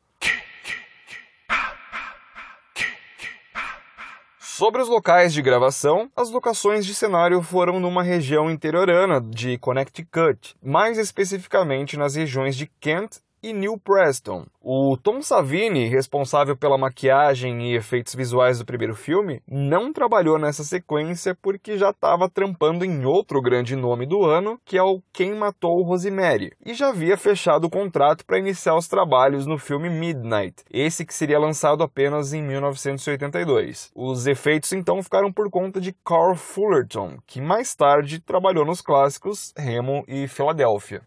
Sobre 4.56 4.80
os 4.80 4.88
locais 4.88 5.34
de 5.34 5.42
gravação, 5.42 6.10
as 6.16 6.30
locações 6.30 6.86
de 6.86 6.94
cenário 6.94 7.42
foram 7.42 7.78
numa 7.78 8.02
região 8.02 8.50
interiorana 8.50 9.20
de 9.20 9.58
Connecticut, 9.58 10.56
mais 10.64 10.96
especificamente 10.96 11.94
nas 11.94 12.14
regiões 12.14 12.56
de 12.56 12.66
Kent 12.80 13.18
e 13.46 13.52
Neil 13.52 13.78
Preston. 13.78 14.44
O 14.60 14.96
Tom 15.00 15.22
Savini, 15.22 15.86
responsável 15.86 16.56
pela 16.56 16.76
maquiagem 16.76 17.70
e 17.70 17.76
efeitos 17.76 18.16
visuais 18.16 18.58
do 18.58 18.66
primeiro 18.66 18.96
filme, 18.96 19.40
não 19.48 19.92
trabalhou 19.92 20.36
nessa 20.36 20.64
sequência 20.64 21.32
porque 21.40 21.78
já 21.78 21.90
estava 21.90 22.28
trampando 22.28 22.84
em 22.84 23.04
outro 23.04 23.40
grande 23.40 23.76
nome 23.76 24.04
do 24.04 24.24
ano, 24.24 24.58
que 24.64 24.76
é 24.76 24.82
o 24.82 25.00
Quem 25.12 25.32
Matou 25.32 25.84
Rosemary, 25.84 26.50
e 26.64 26.74
já 26.74 26.88
havia 26.88 27.16
fechado 27.16 27.68
o 27.68 27.70
contrato 27.70 28.26
para 28.26 28.40
iniciar 28.40 28.76
os 28.76 28.88
trabalhos 28.88 29.46
no 29.46 29.58
filme 29.58 29.88
Midnight, 29.88 30.64
esse 30.68 31.06
que 31.06 31.14
seria 31.14 31.38
lançado 31.38 31.84
apenas 31.84 32.32
em 32.32 32.42
1982. 32.42 33.92
Os 33.94 34.26
efeitos 34.26 34.72
então 34.72 35.00
ficaram 35.00 35.32
por 35.32 35.48
conta 35.48 35.80
de 35.80 35.94
Carl 36.04 36.34
Fullerton, 36.34 37.18
que 37.24 37.40
mais 37.40 37.72
tarde 37.76 38.18
trabalhou 38.18 38.64
nos 38.64 38.80
clássicos 38.80 39.54
Remo 39.56 40.04
e 40.08 40.26
Filadélfia. 40.26 41.02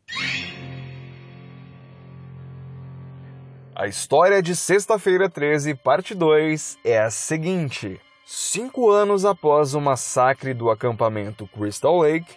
A 3.79 3.87
história 3.87 4.41
de 4.43 4.57
Sexta-feira 4.57 5.29
13, 5.29 5.73
parte 5.73 6.13
2, 6.13 6.79
é 6.83 6.99
a 6.99 7.09
seguinte. 7.09 7.97
Cinco 8.25 8.91
anos 8.91 9.23
após 9.23 9.73
o 9.73 9.79
massacre 9.79 10.53
do 10.53 10.69
acampamento 10.69 11.47
Crystal 11.47 11.97
Lake, 11.97 12.35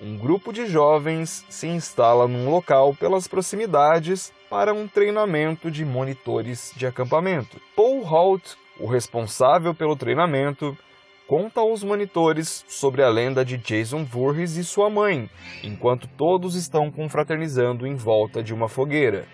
um 0.00 0.18
grupo 0.18 0.52
de 0.52 0.66
jovens 0.66 1.46
se 1.48 1.68
instala 1.68 2.26
num 2.26 2.50
local 2.50 2.92
pelas 2.92 3.28
proximidades 3.28 4.32
para 4.50 4.74
um 4.74 4.88
treinamento 4.88 5.70
de 5.70 5.84
monitores 5.84 6.72
de 6.74 6.88
acampamento. 6.88 7.60
Paul 7.76 8.02
Holt, 8.02 8.56
o 8.80 8.88
responsável 8.88 9.72
pelo 9.72 9.94
treinamento, 9.94 10.76
conta 11.24 11.60
aos 11.60 11.84
monitores 11.84 12.64
sobre 12.66 13.04
a 13.04 13.08
lenda 13.08 13.44
de 13.44 13.56
Jason 13.58 14.04
Voorhees 14.04 14.56
e 14.56 14.64
sua 14.64 14.90
mãe, 14.90 15.30
enquanto 15.62 16.08
todos 16.08 16.56
estão 16.56 16.90
confraternizando 16.90 17.86
em 17.86 17.94
volta 17.94 18.42
de 18.42 18.52
uma 18.52 18.68
fogueira. 18.68 19.24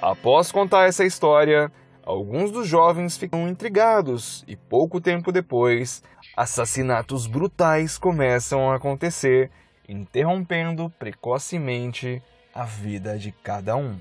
Após 0.00 0.52
contar 0.52 0.88
essa 0.88 1.04
história, 1.04 1.72
alguns 2.04 2.50
dos 2.50 2.66
jovens 2.66 3.16
ficam 3.16 3.48
intrigados 3.48 4.44
e 4.46 4.56
pouco 4.56 5.00
tempo 5.00 5.32
depois, 5.32 6.02
assassinatos 6.36 7.26
brutais 7.26 7.96
começam 7.96 8.70
a 8.70 8.76
acontecer, 8.76 9.50
interrompendo 9.88 10.90
precocemente 10.98 12.22
a 12.54 12.64
vida 12.64 13.18
de 13.18 13.32
cada 13.32 13.76
um. 13.76 13.98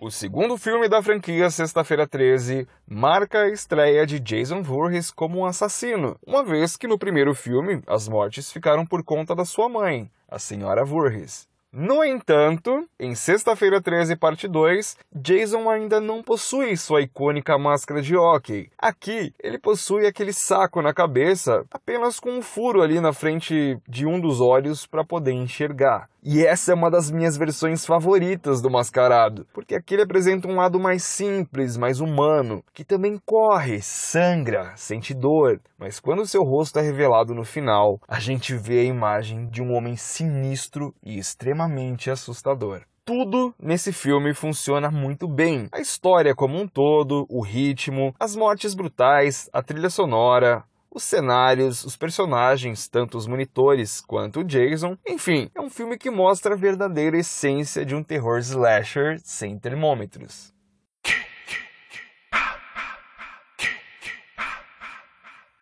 O 0.00 0.10
segundo 0.10 0.58
filme 0.58 0.88
da 0.88 1.00
franquia 1.00 1.48
Sexta-feira 1.48 2.08
13 2.08 2.66
marca 2.84 3.42
a 3.42 3.48
estreia 3.48 4.04
de 4.04 4.18
Jason 4.18 4.60
Voorhees 4.60 5.12
como 5.12 5.38
um 5.38 5.46
assassino, 5.46 6.18
uma 6.26 6.42
vez 6.42 6.76
que 6.76 6.88
no 6.88 6.98
primeiro 6.98 7.36
filme 7.36 7.80
as 7.86 8.08
mortes 8.08 8.50
ficaram 8.50 8.84
por 8.84 9.04
conta 9.04 9.32
da 9.32 9.44
sua 9.44 9.68
mãe, 9.68 10.10
a 10.28 10.40
senhora 10.40 10.84
Voorhees. 10.84 11.51
No 11.74 12.04
entanto, 12.04 12.86
em 13.00 13.14
Sexta-feira 13.14 13.80
13, 13.80 14.14
parte 14.14 14.46
2, 14.46 14.94
Jason 15.10 15.70
ainda 15.70 16.02
não 16.02 16.22
possui 16.22 16.76
sua 16.76 17.00
icônica 17.00 17.56
máscara 17.56 18.02
de 18.02 18.14
hockey. 18.14 18.70
Aqui, 18.76 19.32
ele 19.42 19.58
possui 19.58 20.06
aquele 20.06 20.34
saco 20.34 20.82
na 20.82 20.92
cabeça, 20.92 21.64
apenas 21.70 22.20
com 22.20 22.30
um 22.32 22.42
furo 22.42 22.82
ali 22.82 23.00
na 23.00 23.14
frente 23.14 23.78
de 23.88 24.04
um 24.04 24.20
dos 24.20 24.38
olhos 24.38 24.86
para 24.86 25.02
poder 25.02 25.32
enxergar. 25.32 26.11
E 26.24 26.46
essa 26.46 26.70
é 26.70 26.74
uma 26.74 26.88
das 26.88 27.10
minhas 27.10 27.36
versões 27.36 27.84
favoritas 27.84 28.62
do 28.62 28.70
Mascarado, 28.70 29.44
porque 29.52 29.74
aqui 29.74 29.94
ele 29.94 30.04
apresenta 30.04 30.46
um 30.46 30.54
lado 30.54 30.78
mais 30.78 31.02
simples, 31.02 31.76
mais 31.76 31.98
humano, 31.98 32.62
que 32.72 32.84
também 32.84 33.20
corre, 33.26 33.82
sangra, 33.82 34.72
sente 34.76 35.12
dor, 35.14 35.60
mas 35.76 35.98
quando 35.98 36.24
seu 36.24 36.44
rosto 36.44 36.78
é 36.78 36.82
revelado 36.82 37.34
no 37.34 37.42
final, 37.42 38.00
a 38.06 38.20
gente 38.20 38.54
vê 38.54 38.80
a 38.80 38.84
imagem 38.84 39.48
de 39.48 39.60
um 39.60 39.72
homem 39.72 39.96
sinistro 39.96 40.94
e 41.02 41.18
extremamente 41.18 42.08
assustador 42.08 42.82
tudo 43.04 43.52
nesse 43.60 43.92
filme 43.92 44.32
funciona 44.32 44.88
muito 44.90 45.26
bem. 45.26 45.68
A 45.72 45.80
história 45.80 46.34
como 46.36 46.56
um 46.56 46.68
todo, 46.68 47.26
o 47.28 47.42
ritmo, 47.42 48.14
as 48.18 48.36
mortes 48.36 48.74
brutais, 48.74 49.50
a 49.52 49.60
trilha 49.60 49.90
sonora, 49.90 50.64
os 50.94 51.02
cenários, 51.02 51.84
os 51.84 51.96
personagens, 51.96 52.86
tanto 52.88 53.16
os 53.16 53.26
monitores 53.26 54.00
quanto 54.00 54.40
o 54.40 54.44
Jason. 54.44 54.96
Enfim, 55.08 55.50
é 55.54 55.60
um 55.60 55.70
filme 55.70 55.96
que 55.96 56.10
mostra 56.10 56.54
a 56.54 56.58
verdadeira 56.58 57.16
essência 57.16 57.84
de 57.84 57.94
um 57.94 58.02
terror 58.02 58.38
slasher 58.38 59.18
sem 59.24 59.58
termômetros. 59.58 60.51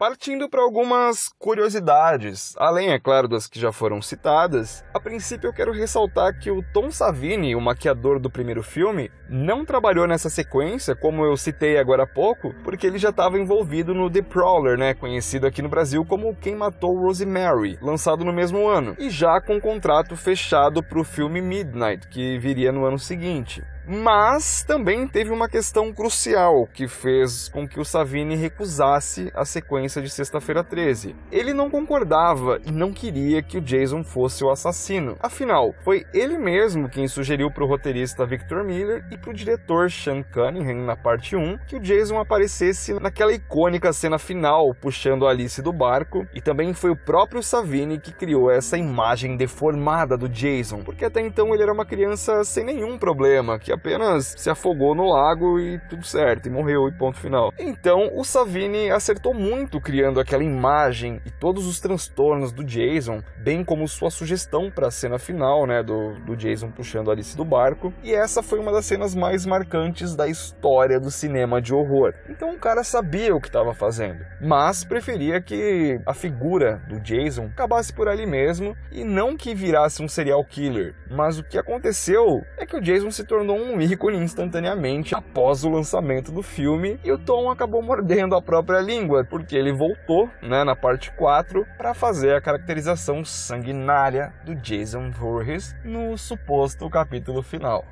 Partindo 0.00 0.48
para 0.48 0.62
algumas 0.62 1.28
curiosidades, 1.38 2.54
além, 2.56 2.88
é 2.90 2.98
claro, 2.98 3.28
das 3.28 3.46
que 3.46 3.60
já 3.60 3.70
foram 3.70 4.00
citadas, 4.00 4.82
a 4.94 4.98
princípio 4.98 5.46
eu 5.46 5.52
quero 5.52 5.72
ressaltar 5.72 6.38
que 6.40 6.50
o 6.50 6.64
Tom 6.72 6.90
Savini, 6.90 7.54
o 7.54 7.60
maquiador 7.60 8.18
do 8.18 8.30
primeiro 8.30 8.62
filme, 8.62 9.10
não 9.28 9.62
trabalhou 9.62 10.06
nessa 10.06 10.30
sequência, 10.30 10.96
como 10.96 11.22
eu 11.22 11.36
citei 11.36 11.76
agora 11.76 12.04
há 12.04 12.06
pouco, 12.06 12.54
porque 12.64 12.86
ele 12.86 12.96
já 12.96 13.10
estava 13.10 13.38
envolvido 13.38 13.92
no 13.92 14.08
The 14.08 14.22
Prowler, 14.22 14.78
né, 14.78 14.94
conhecido 14.94 15.46
aqui 15.46 15.60
no 15.60 15.68
Brasil 15.68 16.02
como 16.02 16.34
Quem 16.34 16.56
Matou 16.56 16.98
Rosemary, 16.98 17.78
lançado 17.82 18.24
no 18.24 18.32
mesmo 18.32 18.66
ano, 18.66 18.96
e 18.98 19.10
já 19.10 19.38
com 19.38 19.60
contrato 19.60 20.16
fechado 20.16 20.82
para 20.82 20.98
o 20.98 21.04
filme 21.04 21.42
Midnight, 21.42 22.08
que 22.08 22.38
viria 22.38 22.72
no 22.72 22.86
ano 22.86 22.98
seguinte. 22.98 23.62
Mas 23.86 24.62
também 24.62 25.06
teve 25.06 25.30
uma 25.30 25.48
questão 25.48 25.92
crucial 25.92 26.66
que 26.72 26.86
fez 26.86 27.48
com 27.48 27.66
que 27.66 27.80
o 27.80 27.84
Savini 27.84 28.36
recusasse 28.36 29.30
a 29.34 29.44
sequência 29.44 30.00
de 30.00 30.10
Sexta-feira 30.10 30.62
13. 30.62 31.14
Ele 31.30 31.52
não 31.52 31.70
concordava 31.70 32.58
e 32.64 32.70
não 32.70 32.92
queria 32.92 33.42
que 33.42 33.58
o 33.58 33.60
Jason 33.60 34.04
fosse 34.04 34.44
o 34.44 34.50
assassino. 34.50 35.16
Afinal, 35.20 35.74
foi 35.82 36.04
ele 36.12 36.38
mesmo 36.38 36.88
quem 36.88 37.08
sugeriu 37.08 37.50
para 37.50 37.64
o 37.64 37.68
roteirista 37.68 38.26
Victor 38.26 38.64
Miller 38.64 39.04
e 39.10 39.18
para 39.18 39.30
o 39.30 39.34
diretor 39.34 39.90
Sean 39.90 40.22
Cunningham 40.22 40.84
na 40.84 40.96
parte 40.96 41.36
1 41.36 41.58
que 41.66 41.76
o 41.76 41.80
Jason 41.80 42.18
aparecesse 42.18 42.92
naquela 42.94 43.32
icônica 43.32 43.92
cena 43.92 44.18
final 44.18 44.74
puxando 44.80 45.26
Alice 45.26 45.60
do 45.62 45.72
barco 45.72 46.26
e 46.34 46.40
também 46.40 46.72
foi 46.74 46.90
o 46.90 46.96
próprio 46.96 47.42
Savini 47.42 47.98
que 47.98 48.12
criou 48.12 48.50
essa 48.50 48.76
imagem 48.78 49.36
deformada 49.36 50.16
do 50.16 50.28
Jason, 50.28 50.82
porque 50.82 51.04
até 51.04 51.20
então 51.20 51.52
ele 51.54 51.62
era 51.62 51.72
uma 51.72 51.84
criança 51.84 52.44
sem 52.44 52.64
nenhum 52.64 52.98
problema, 52.98 53.58
que 53.70 53.72
apenas 53.72 54.34
se 54.36 54.50
afogou 54.50 54.96
no 54.96 55.04
lago 55.04 55.60
e 55.60 55.78
tudo 55.88 56.04
certo, 56.04 56.46
e 56.46 56.50
morreu 56.50 56.88
e 56.88 56.92
ponto 56.92 57.18
final. 57.18 57.52
Então 57.56 58.10
o 58.14 58.24
Savini 58.24 58.90
acertou 58.90 59.32
muito 59.32 59.80
criando 59.80 60.18
aquela 60.18 60.42
imagem 60.42 61.20
e 61.24 61.30
todos 61.30 61.66
os 61.66 61.78
transtornos 61.78 62.52
do 62.52 62.64
Jason, 62.64 63.22
bem 63.38 63.64
como 63.64 63.86
sua 63.86 64.10
sugestão 64.10 64.70
para 64.70 64.88
a 64.88 64.90
cena 64.90 65.18
final, 65.18 65.66
né, 65.66 65.84
do, 65.84 66.14
do 66.26 66.36
Jason 66.36 66.70
puxando 66.70 67.10
Alice 67.12 67.36
do 67.36 67.44
barco, 67.44 67.92
e 68.02 68.12
essa 68.12 68.42
foi 68.42 68.58
uma 68.58 68.72
das 68.72 68.86
cenas 68.86 69.14
mais 69.14 69.46
marcantes 69.46 70.16
da 70.16 70.26
história 70.26 70.98
do 70.98 71.10
cinema 71.10 71.62
de 71.62 71.72
horror. 71.72 72.12
Então 72.28 72.50
o 72.50 72.58
cara 72.58 72.82
sabia 72.82 73.34
o 73.34 73.40
que 73.40 73.48
estava 73.48 73.72
fazendo, 73.72 74.24
mas 74.40 74.84
preferia 74.84 75.40
que 75.40 76.00
a 76.04 76.12
figura 76.12 76.82
do 76.88 76.98
Jason 77.00 77.44
acabasse 77.52 77.92
por 77.92 78.08
ali 78.08 78.26
mesmo 78.26 78.76
e 78.90 79.04
não 79.04 79.36
que 79.36 79.54
virasse 79.54 80.02
um 80.02 80.08
serial 80.08 80.44
killer. 80.44 80.94
Mas 81.08 81.38
o 81.38 81.44
que 81.44 81.58
aconteceu 81.58 82.44
é 82.56 82.66
que 82.66 82.76
o 82.76 82.80
Jason 82.80 83.10
se 83.10 83.24
tornou 83.24 83.59
um 83.60 83.80
ícone 83.80 84.18
instantaneamente 84.18 85.14
após 85.14 85.64
o 85.64 85.70
lançamento 85.70 86.32
do 86.32 86.42
filme 86.42 86.98
e 87.04 87.12
o 87.12 87.18
Tom 87.18 87.50
acabou 87.50 87.82
mordendo 87.82 88.34
a 88.34 88.42
própria 88.42 88.80
língua, 88.80 89.24
porque 89.24 89.56
ele 89.56 89.72
voltou 89.72 90.28
né, 90.42 90.64
na 90.64 90.74
parte 90.74 91.12
4 91.12 91.66
para 91.76 91.94
fazer 91.94 92.34
a 92.34 92.40
caracterização 92.40 93.24
sanguinária 93.24 94.32
do 94.44 94.54
Jason 94.54 95.10
Voorhees 95.10 95.74
no 95.84 96.16
suposto 96.16 96.88
capítulo 96.88 97.42
final. 97.42 97.84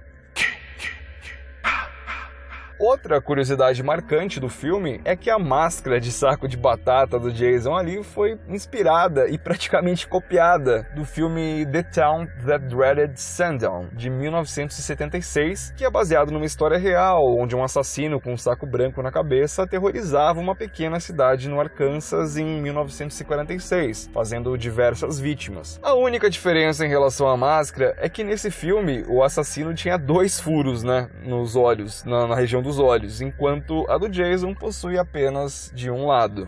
Outra 2.78 3.20
curiosidade 3.20 3.82
marcante 3.82 4.38
do 4.38 4.48
filme 4.48 5.00
é 5.04 5.16
que 5.16 5.28
a 5.28 5.36
máscara 5.36 6.00
de 6.00 6.12
saco 6.12 6.46
de 6.46 6.56
batata 6.56 7.18
do 7.18 7.32
Jason 7.32 7.74
ali 7.74 8.04
foi 8.04 8.38
inspirada 8.48 9.28
e 9.28 9.36
praticamente 9.36 10.06
copiada 10.06 10.86
do 10.94 11.04
filme 11.04 11.66
The 11.66 11.82
Town 11.82 12.28
That 12.46 12.66
Dreaded 12.66 13.20
Sundown, 13.20 13.88
de 13.92 14.08
1976, 14.08 15.74
que 15.76 15.84
é 15.84 15.90
baseado 15.90 16.30
numa 16.30 16.46
história 16.46 16.78
real, 16.78 17.36
onde 17.36 17.56
um 17.56 17.64
assassino 17.64 18.20
com 18.20 18.34
um 18.34 18.36
saco 18.36 18.64
branco 18.64 19.02
na 19.02 19.10
cabeça 19.10 19.64
aterrorizava 19.64 20.38
uma 20.38 20.54
pequena 20.54 21.00
cidade 21.00 21.48
no 21.48 21.58
Arkansas 21.58 22.36
em 22.36 22.62
1946, 22.62 24.08
fazendo 24.14 24.56
diversas 24.56 25.18
vítimas. 25.18 25.80
A 25.82 25.94
única 25.94 26.30
diferença 26.30 26.86
em 26.86 26.88
relação 26.88 27.26
à 27.26 27.36
máscara 27.36 27.96
é 27.98 28.08
que 28.08 28.22
nesse 28.22 28.52
filme 28.52 29.04
o 29.08 29.24
assassino 29.24 29.74
tinha 29.74 29.98
dois 29.98 30.38
furos 30.38 30.84
né, 30.84 31.10
nos 31.24 31.56
olhos, 31.56 32.04
na, 32.04 32.28
na 32.28 32.36
região 32.36 32.62
do 32.62 32.67
dos 32.68 32.78
olhos, 32.78 33.22
enquanto 33.22 33.86
a 33.88 33.96
do 33.96 34.10
Jason 34.10 34.52
possui 34.52 34.98
apenas 34.98 35.72
de 35.74 35.90
um 35.90 36.06
lado. 36.06 36.46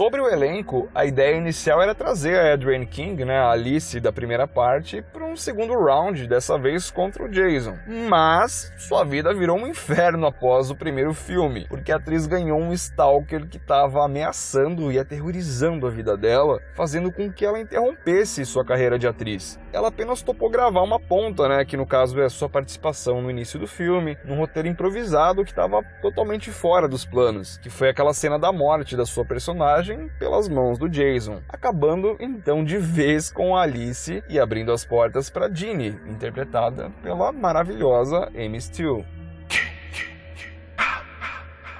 Sobre 0.00 0.18
o 0.18 0.26
elenco, 0.26 0.88
a 0.94 1.04
ideia 1.04 1.36
inicial 1.36 1.82
era 1.82 1.94
trazer 1.94 2.38
a 2.38 2.54
Adrienne 2.54 2.86
King, 2.86 3.22
né, 3.24 3.36
a 3.36 3.50
Alice 3.50 4.00
da 4.00 4.10
primeira 4.10 4.48
parte, 4.48 5.02
para 5.12 5.26
um 5.26 5.36
segundo 5.36 5.74
round, 5.74 6.26
dessa 6.26 6.58
vez 6.58 6.90
contra 6.90 7.22
o 7.22 7.28
Jason. 7.28 7.76
Mas 8.08 8.72
sua 8.78 9.04
vida 9.04 9.34
virou 9.34 9.58
um 9.58 9.66
inferno 9.66 10.26
após 10.26 10.70
o 10.70 10.74
primeiro 10.74 11.12
filme, 11.12 11.66
porque 11.68 11.92
a 11.92 11.96
atriz 11.96 12.26
ganhou 12.26 12.58
um 12.58 12.72
stalker 12.72 13.46
que 13.46 13.58
estava 13.58 14.02
ameaçando 14.02 14.90
e 14.90 14.98
aterrorizando 14.98 15.86
a 15.86 15.90
vida 15.90 16.16
dela, 16.16 16.58
fazendo 16.74 17.12
com 17.12 17.30
que 17.30 17.44
ela 17.44 17.60
interrompesse 17.60 18.46
sua 18.46 18.64
carreira 18.64 18.98
de 18.98 19.06
atriz. 19.06 19.60
Ela 19.72 19.88
apenas 19.88 20.22
topou 20.22 20.50
gravar 20.50 20.82
uma 20.82 20.98
ponta, 20.98 21.48
né, 21.48 21.64
que 21.64 21.76
no 21.76 21.86
caso 21.86 22.20
é 22.20 22.28
sua 22.28 22.48
participação 22.48 23.22
no 23.22 23.30
início 23.30 23.58
do 23.58 23.66
filme, 23.66 24.18
num 24.24 24.36
roteiro 24.36 24.68
improvisado 24.68 25.44
que 25.44 25.50
estava 25.50 25.82
totalmente 26.02 26.50
fora 26.50 26.88
dos 26.88 27.04
planos, 27.04 27.56
que 27.58 27.70
foi 27.70 27.88
aquela 27.88 28.12
cena 28.12 28.38
da 28.38 28.50
morte 28.52 28.96
da 28.96 29.06
sua 29.06 29.24
personagem 29.24 30.10
pelas 30.18 30.48
mãos 30.48 30.78
do 30.78 30.88
Jason, 30.88 31.40
acabando 31.48 32.16
então 32.18 32.64
de 32.64 32.78
vez 32.78 33.30
com 33.30 33.56
Alice 33.56 34.24
e 34.28 34.40
abrindo 34.40 34.72
as 34.72 34.84
portas 34.84 35.30
para 35.30 35.52
Ginny, 35.52 35.98
interpretada 36.08 36.90
pela 37.02 37.30
maravilhosa 37.30 38.28
Amy 38.34 38.60
Steele. 38.60 39.19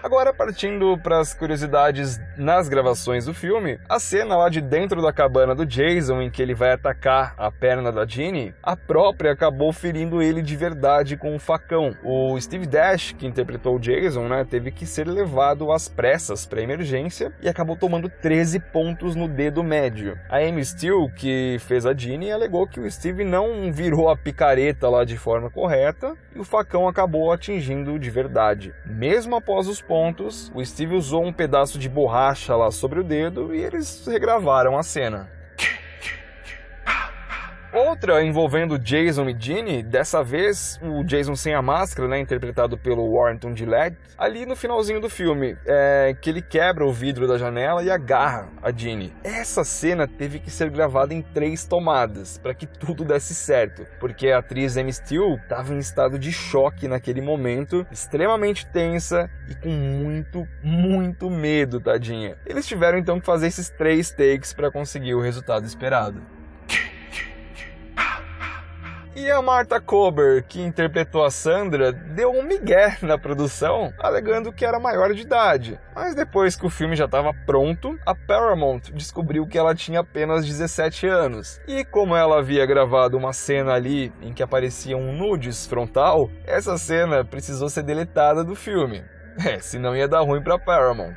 Agora, 0.02 0.32
partindo 0.32 0.96
para 0.96 1.18
as 1.18 1.34
curiosidades 1.34 2.18
nas 2.34 2.70
gravações 2.70 3.26
do 3.26 3.34
filme, 3.34 3.78
a 3.86 4.00
cena 4.00 4.34
lá 4.34 4.48
de 4.48 4.62
dentro 4.62 5.02
da 5.02 5.12
cabana 5.12 5.54
do 5.54 5.66
Jason, 5.66 6.22
em 6.22 6.30
que 6.30 6.40
ele 6.40 6.54
vai 6.54 6.72
atacar 6.72 7.34
a 7.36 7.50
perna 7.50 7.92
da 7.92 8.06
Ginny, 8.06 8.54
a 8.62 8.74
própria 8.74 9.32
acabou 9.32 9.72
ferindo 9.74 10.22
ele 10.22 10.40
de 10.40 10.56
verdade 10.56 11.18
com 11.18 11.34
um 11.34 11.38
facão. 11.38 11.94
O 12.02 12.40
Steve 12.40 12.66
Dash, 12.66 13.12
que 13.12 13.26
interpretou 13.26 13.76
o 13.76 13.78
Jason, 13.78 14.26
né, 14.26 14.46
teve 14.48 14.70
que 14.70 14.86
ser 14.86 15.06
levado 15.06 15.70
às 15.70 15.86
pressas 15.86 16.46
para 16.46 16.62
emergência 16.62 17.30
e 17.42 17.48
acabou 17.48 17.76
tomando 17.76 18.08
13 18.08 18.58
pontos 18.58 19.14
no 19.14 19.28
dedo 19.28 19.62
médio. 19.62 20.18
A 20.30 20.38
Amy 20.38 20.64
Steele, 20.64 21.10
que 21.14 21.58
fez 21.60 21.84
a 21.84 21.92
Ginny, 21.92 22.32
alegou 22.32 22.66
que 22.66 22.80
o 22.80 22.90
Steve 22.90 23.22
não 23.22 23.70
virou 23.70 24.08
a 24.08 24.16
picareta 24.16 24.88
lá 24.88 25.04
de 25.04 25.18
forma 25.18 25.50
correta 25.50 26.14
e 26.34 26.38
o 26.38 26.44
facão 26.44 26.88
acabou 26.88 27.30
atingindo 27.30 27.98
de 27.98 28.08
verdade. 28.08 28.74
Mesmo 28.86 29.36
após 29.36 29.68
os 29.68 29.82
pontos, 29.90 30.52
o 30.54 30.64
Steve 30.64 30.94
usou 30.94 31.24
um 31.24 31.32
pedaço 31.32 31.76
de 31.76 31.88
borracha 31.88 32.54
lá 32.54 32.70
sobre 32.70 33.00
o 33.00 33.02
dedo 33.02 33.52
e 33.52 33.60
eles 33.60 34.06
regravaram 34.06 34.78
a 34.78 34.84
cena. 34.84 35.39
Outra 37.72 38.22
envolvendo 38.24 38.78
Jason 38.78 39.28
e 39.28 39.36
Ginny, 39.38 39.80
dessa 39.80 40.24
vez 40.24 40.78
o 40.82 41.04
Jason 41.04 41.36
sem 41.36 41.54
a 41.54 41.62
máscara, 41.62 42.08
né, 42.08 42.18
interpretado 42.18 42.76
pelo 42.76 43.14
Warrington 43.14 43.54
Gillette, 43.54 43.96
ali 44.18 44.44
no 44.44 44.56
finalzinho 44.56 45.00
do 45.00 45.08
filme, 45.08 45.56
é, 45.64 46.16
que 46.20 46.28
ele 46.30 46.42
quebra 46.42 46.84
o 46.84 46.92
vidro 46.92 47.28
da 47.28 47.38
janela 47.38 47.82
e 47.84 47.90
agarra 47.90 48.48
a 48.60 48.72
Ginny. 48.72 49.14
Essa 49.22 49.62
cena 49.62 50.08
teve 50.08 50.40
que 50.40 50.50
ser 50.50 50.68
gravada 50.68 51.14
em 51.14 51.22
três 51.22 51.64
tomadas 51.64 52.38
para 52.38 52.54
que 52.54 52.66
tudo 52.66 53.04
desse 53.04 53.36
certo, 53.36 53.86
porque 54.00 54.30
a 54.30 54.38
atriz 54.38 54.76
Amy 54.76 54.92
Steele 54.92 55.36
estava 55.36 55.72
em 55.72 55.78
estado 55.78 56.18
de 56.18 56.32
choque 56.32 56.88
naquele 56.88 57.20
momento, 57.20 57.86
extremamente 57.92 58.66
tensa 58.66 59.30
e 59.48 59.54
com 59.54 59.68
muito, 59.68 60.44
muito 60.60 61.30
medo, 61.30 61.80
tadinha. 61.80 62.36
Eles 62.44 62.66
tiveram 62.66 62.98
então 62.98 63.20
que 63.20 63.26
fazer 63.26 63.46
esses 63.46 63.70
três 63.70 64.10
takes 64.10 64.52
para 64.52 64.72
conseguir 64.72 65.14
o 65.14 65.20
resultado 65.20 65.64
esperado. 65.64 66.39
E 69.14 69.28
a 69.28 69.42
Marta 69.42 69.80
Kober, 69.80 70.44
que 70.46 70.62
interpretou 70.62 71.24
a 71.24 71.30
Sandra, 71.30 71.92
deu 71.92 72.30
um 72.30 72.44
migué 72.44 72.96
na 73.02 73.18
produção, 73.18 73.92
alegando 73.98 74.52
que 74.52 74.64
era 74.64 74.78
maior 74.78 75.12
de 75.12 75.22
idade. 75.22 75.80
Mas 75.92 76.14
depois 76.14 76.54
que 76.54 76.64
o 76.64 76.70
filme 76.70 76.94
já 76.94 77.06
estava 77.06 77.32
pronto, 77.44 77.98
a 78.06 78.14
Paramount 78.14 78.82
descobriu 78.94 79.48
que 79.48 79.58
ela 79.58 79.74
tinha 79.74 80.00
apenas 80.00 80.46
17 80.46 81.08
anos. 81.08 81.60
E 81.66 81.84
como 81.84 82.14
ela 82.14 82.38
havia 82.38 82.64
gravado 82.64 83.16
uma 83.16 83.32
cena 83.32 83.72
ali 83.72 84.12
em 84.22 84.32
que 84.32 84.44
aparecia 84.44 84.96
um 84.96 85.12
nudes 85.12 85.66
frontal, 85.66 86.30
essa 86.46 86.78
cena 86.78 87.24
precisou 87.24 87.68
ser 87.68 87.82
deletada 87.82 88.44
do 88.44 88.54
filme. 88.54 89.02
É, 89.42 89.58
senão 89.58 89.96
ia 89.96 90.08
dar 90.08 90.20
ruim 90.20 90.42
para 90.42 90.58
Paramount. 90.58 91.16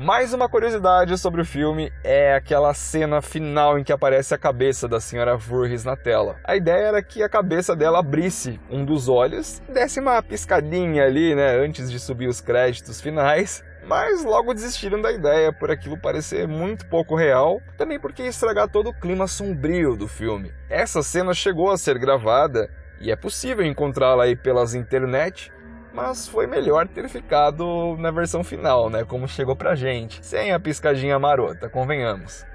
Mais 0.00 0.32
uma 0.32 0.48
curiosidade 0.48 1.18
sobre 1.18 1.42
o 1.42 1.44
filme 1.44 1.92
é 2.04 2.32
aquela 2.32 2.72
cena 2.72 3.20
final 3.20 3.76
em 3.76 3.82
que 3.82 3.92
aparece 3.92 4.32
a 4.32 4.38
cabeça 4.38 4.86
da 4.86 5.00
senhora 5.00 5.36
Voorhees 5.36 5.82
na 5.82 5.96
tela. 5.96 6.36
A 6.44 6.54
ideia 6.54 6.86
era 6.86 7.02
que 7.02 7.20
a 7.20 7.28
cabeça 7.28 7.74
dela 7.74 7.98
abrisse 7.98 8.60
um 8.70 8.84
dos 8.84 9.08
olhos, 9.08 9.60
desse 9.68 9.98
uma 9.98 10.22
piscadinha 10.22 11.02
ali, 11.02 11.34
né, 11.34 11.56
antes 11.58 11.90
de 11.90 11.98
subir 11.98 12.28
os 12.28 12.40
créditos 12.40 13.00
finais, 13.00 13.64
mas 13.84 14.24
logo 14.24 14.54
desistiram 14.54 15.00
da 15.00 15.10
ideia 15.10 15.52
por 15.52 15.68
aquilo 15.68 16.00
parecer 16.00 16.46
muito 16.46 16.86
pouco 16.86 17.16
real, 17.16 17.60
também 17.76 17.98
porque 17.98 18.22
ia 18.22 18.28
estragar 18.28 18.68
todo 18.68 18.90
o 18.90 18.94
clima 18.94 19.26
sombrio 19.26 19.96
do 19.96 20.06
filme. 20.06 20.52
Essa 20.70 21.02
cena 21.02 21.34
chegou 21.34 21.72
a 21.72 21.76
ser 21.76 21.98
gravada 21.98 22.70
e 23.00 23.10
é 23.10 23.16
possível 23.16 23.66
encontrá-la 23.66 24.24
aí 24.24 24.36
pelas 24.36 24.74
internet, 24.74 25.52
mas 25.98 26.28
foi 26.28 26.46
melhor 26.46 26.86
ter 26.86 27.08
ficado 27.08 27.96
na 27.98 28.12
versão 28.12 28.44
final, 28.44 28.88
né? 28.88 29.04
Como 29.04 29.26
chegou 29.26 29.56
pra 29.56 29.74
gente, 29.74 30.24
sem 30.24 30.52
a 30.52 30.60
piscadinha 30.60 31.18
marota, 31.18 31.68
convenhamos. 31.68 32.46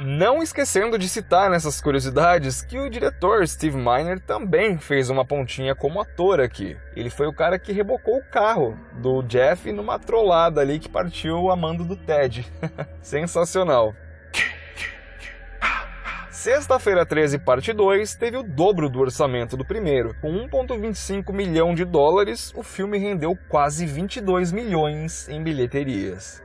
Não 0.00 0.42
esquecendo 0.42 0.98
de 0.98 1.08
citar 1.08 1.50
nessas 1.50 1.82
curiosidades 1.82 2.62
que 2.62 2.78
o 2.78 2.88
diretor 2.88 3.46
Steve 3.46 3.76
Miner 3.76 4.18
também 4.18 4.78
fez 4.78 5.10
uma 5.10 5.24
pontinha 5.24 5.74
como 5.74 6.00
ator 6.00 6.40
aqui. 6.40 6.78
Ele 6.96 7.10
foi 7.10 7.26
o 7.26 7.32
cara 7.32 7.58
que 7.58 7.72
rebocou 7.72 8.16
o 8.16 8.24
carro 8.24 8.76
do 8.94 9.22
Jeff 9.22 9.70
numa 9.70 9.98
trollada 9.98 10.62
ali 10.62 10.78
que 10.78 10.88
partiu 10.88 11.50
a 11.50 11.56
mando 11.56 11.84
do 11.84 11.94
Ted. 11.94 12.50
Sensacional. 13.02 13.94
Sexta-feira 16.32 17.04
13, 17.04 17.38
parte 17.40 17.74
2, 17.74 18.14
teve 18.14 18.38
o 18.38 18.42
dobro 18.42 18.88
do 18.88 19.00
orçamento 19.00 19.54
do 19.54 19.66
primeiro. 19.66 20.14
Com 20.18 20.32
1,25 20.48 21.30
milhão 21.30 21.74
de 21.74 21.84
dólares, 21.84 22.50
o 22.56 22.62
filme 22.62 22.96
rendeu 22.96 23.36
quase 23.50 23.84
22 23.84 24.50
milhões 24.50 25.28
em 25.28 25.42
bilheterias. 25.42 26.41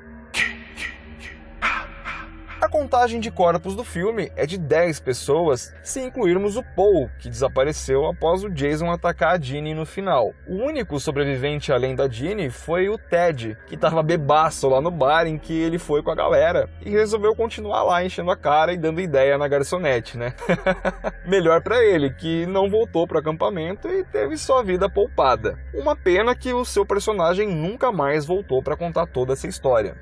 A 2.67 2.69
contagem 2.69 3.21
de 3.21 3.31
corpos 3.31 3.77
do 3.77 3.83
filme 3.85 4.29
é 4.35 4.45
de 4.45 4.57
10 4.57 4.99
pessoas, 4.99 5.73
se 5.81 6.01
incluirmos 6.01 6.57
o 6.57 6.63
Paul, 6.75 7.09
que 7.17 7.29
desapareceu 7.29 8.05
após 8.05 8.43
o 8.43 8.49
Jason 8.49 8.91
atacar 8.91 9.35
a 9.35 9.39
Jeannie 9.39 9.73
no 9.73 9.85
final. 9.85 10.33
O 10.45 10.55
único 10.55 10.99
sobrevivente 10.99 11.71
além 11.71 11.95
da 11.95 12.09
Jeannie 12.09 12.49
foi 12.49 12.89
o 12.89 12.97
Ted, 12.97 13.57
que 13.67 13.75
estava 13.75 14.03
bebaço 14.03 14.67
lá 14.67 14.81
no 14.81 14.91
bar 14.91 15.27
em 15.27 15.37
que 15.37 15.57
ele 15.57 15.79
foi 15.79 16.03
com 16.03 16.11
a 16.11 16.15
galera 16.15 16.69
e 16.85 16.89
resolveu 16.89 17.33
continuar 17.33 17.83
lá 17.83 18.03
enchendo 18.03 18.31
a 18.31 18.35
cara 18.35 18.73
e 18.73 18.77
dando 18.77 18.99
ideia 18.99 19.37
na 19.37 19.47
garçonete, 19.47 20.17
né? 20.17 20.33
Melhor 21.25 21.61
para 21.61 21.81
ele, 21.81 22.09
que 22.09 22.45
não 22.47 22.69
voltou 22.69 23.07
para 23.07 23.19
acampamento 23.19 23.87
e 23.87 24.03
teve 24.03 24.35
sua 24.35 24.61
vida 24.61 24.89
poupada. 24.89 25.57
Uma 25.73 25.95
pena 25.95 26.35
que 26.35 26.53
o 26.53 26.65
seu 26.65 26.85
personagem 26.85 27.47
nunca 27.47 27.93
mais 27.93 28.25
voltou 28.25 28.61
para 28.61 28.75
contar 28.75 29.07
toda 29.07 29.31
essa 29.31 29.47
história. 29.47 29.95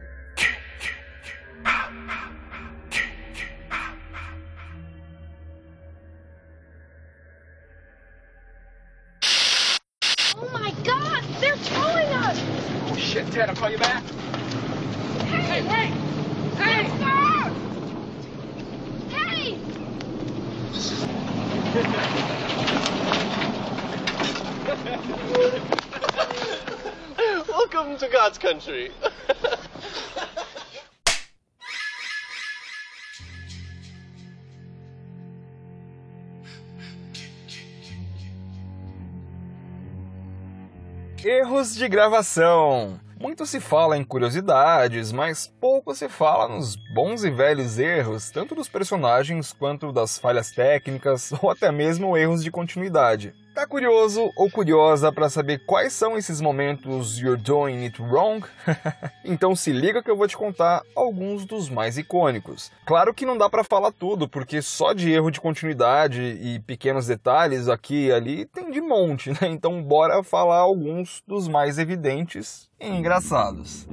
Erros 41.24 41.76
de 41.76 41.88
gravação. 41.88 43.00
Muito 43.20 43.46
se 43.46 43.60
fala 43.60 43.98
em 43.98 44.04
curiosidades, 44.04 45.12
mas 45.12 45.48
pouco 45.48 45.96
se 45.96 46.08
fala 46.08 46.48
nos 46.48 46.76
bons 46.94 47.24
e 47.24 47.32
velhos 47.32 47.80
erros, 47.80 48.30
tanto 48.30 48.54
dos 48.54 48.68
personagens 48.68 49.54
quanto 49.54 49.92
das 49.92 50.18
falhas 50.18 50.52
técnicas 50.52 51.32
ou 51.42 51.50
até 51.50 51.72
mesmo 51.72 52.16
erros 52.16 52.44
de 52.44 52.52
continuidade. 52.52 53.34
Tá 53.56 53.66
curioso 53.66 54.34
ou 54.36 54.52
curiosa 54.52 55.14
para 55.14 55.30
saber 55.30 55.60
quais 55.66 55.94
são 55.94 56.18
esses 56.18 56.42
momentos 56.42 57.18
you're 57.18 57.42
doing 57.42 57.86
it 57.86 58.02
wrong? 58.02 58.46
então 59.24 59.56
se 59.56 59.72
liga 59.72 60.04
que 60.04 60.12
eu 60.12 60.18
vou 60.18 60.28
te 60.28 60.36
contar 60.36 60.82
alguns 60.94 61.46
dos 61.46 61.70
mais 61.70 61.98
icônicos. 61.98 62.70
Claro 62.86 63.14
que 63.14 63.26
não 63.26 63.38
dá 63.38 63.50
para 63.50 63.64
falar 63.64 63.94
tudo, 63.94 64.28
porque 64.28 64.62
só 64.62 64.92
de 64.92 65.10
erro 65.10 65.32
de 65.32 65.40
continuidade 65.40 66.22
e 66.22 66.60
pequenos 66.60 67.08
detalhes 67.08 67.70
aqui 67.70 68.08
e 68.08 68.12
ali 68.12 68.46
tem 68.46 68.70
de 68.70 68.82
monte, 68.82 69.30
né? 69.32 69.48
Então 69.48 69.82
bora 69.82 70.22
falar 70.22 70.58
alguns 70.58 71.24
dos 71.26 71.48
mais 71.48 71.78
evidentes 71.78 72.70
e 72.78 72.90
engraçados. 72.90 73.88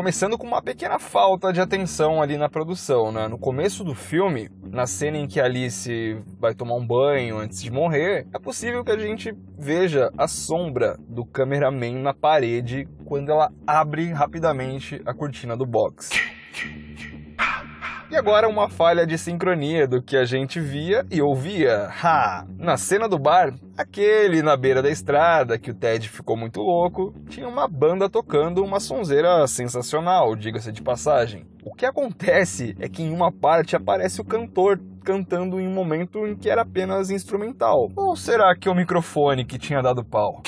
Começando 0.00 0.38
com 0.38 0.46
uma 0.46 0.62
pequena 0.62 0.98
falta 0.98 1.52
de 1.52 1.60
atenção 1.60 2.22
ali 2.22 2.38
na 2.38 2.48
produção, 2.48 3.12
né? 3.12 3.28
No 3.28 3.36
começo 3.36 3.84
do 3.84 3.94
filme, 3.94 4.48
na 4.62 4.86
cena 4.86 5.18
em 5.18 5.28
que 5.28 5.38
Alice 5.38 6.16
vai 6.38 6.54
tomar 6.54 6.76
um 6.76 6.86
banho 6.86 7.36
antes 7.36 7.62
de 7.62 7.70
morrer, 7.70 8.26
é 8.32 8.38
possível 8.38 8.82
que 8.82 8.90
a 8.90 8.98
gente 8.98 9.36
veja 9.58 10.10
a 10.16 10.26
sombra 10.26 10.96
do 11.06 11.22
cameraman 11.26 12.00
na 12.00 12.14
parede 12.14 12.88
quando 13.04 13.30
ela 13.30 13.52
abre 13.66 14.10
rapidamente 14.10 15.02
a 15.04 15.12
cortina 15.12 15.54
do 15.54 15.66
box. 15.66 16.08
E 18.10 18.16
agora 18.16 18.48
uma 18.48 18.68
falha 18.68 19.06
de 19.06 19.16
sincronia 19.16 19.86
do 19.86 20.02
que 20.02 20.16
a 20.16 20.24
gente 20.24 20.58
via 20.58 21.06
e 21.08 21.22
ouvia. 21.22 21.88
Ha! 22.02 22.44
Na 22.58 22.76
cena 22.76 23.08
do 23.08 23.16
bar, 23.16 23.54
aquele 23.78 24.42
na 24.42 24.56
beira 24.56 24.82
da 24.82 24.90
estrada 24.90 25.56
que 25.56 25.70
o 25.70 25.74
Ted 25.74 26.08
ficou 26.08 26.36
muito 26.36 26.60
louco, 26.60 27.14
tinha 27.28 27.46
uma 27.46 27.68
banda 27.68 28.10
tocando 28.10 28.64
uma 28.64 28.80
sonzeira 28.80 29.46
sensacional, 29.46 30.34
diga-se 30.34 30.72
de 30.72 30.82
passagem. 30.82 31.46
O 31.62 31.72
que 31.72 31.86
acontece 31.86 32.74
é 32.80 32.88
que 32.88 33.00
em 33.00 33.12
uma 33.12 33.30
parte 33.30 33.76
aparece 33.76 34.20
o 34.20 34.24
cantor 34.24 34.80
cantando 35.04 35.60
em 35.60 35.68
um 35.68 35.72
momento 35.72 36.26
em 36.26 36.34
que 36.34 36.50
era 36.50 36.62
apenas 36.62 37.10
instrumental. 37.10 37.92
Ou 37.94 38.16
será 38.16 38.56
que 38.56 38.66
é 38.66 38.72
o 38.72 38.74
microfone 38.74 39.44
que 39.44 39.56
tinha 39.56 39.80
dado 39.80 40.04
pau? 40.04 40.42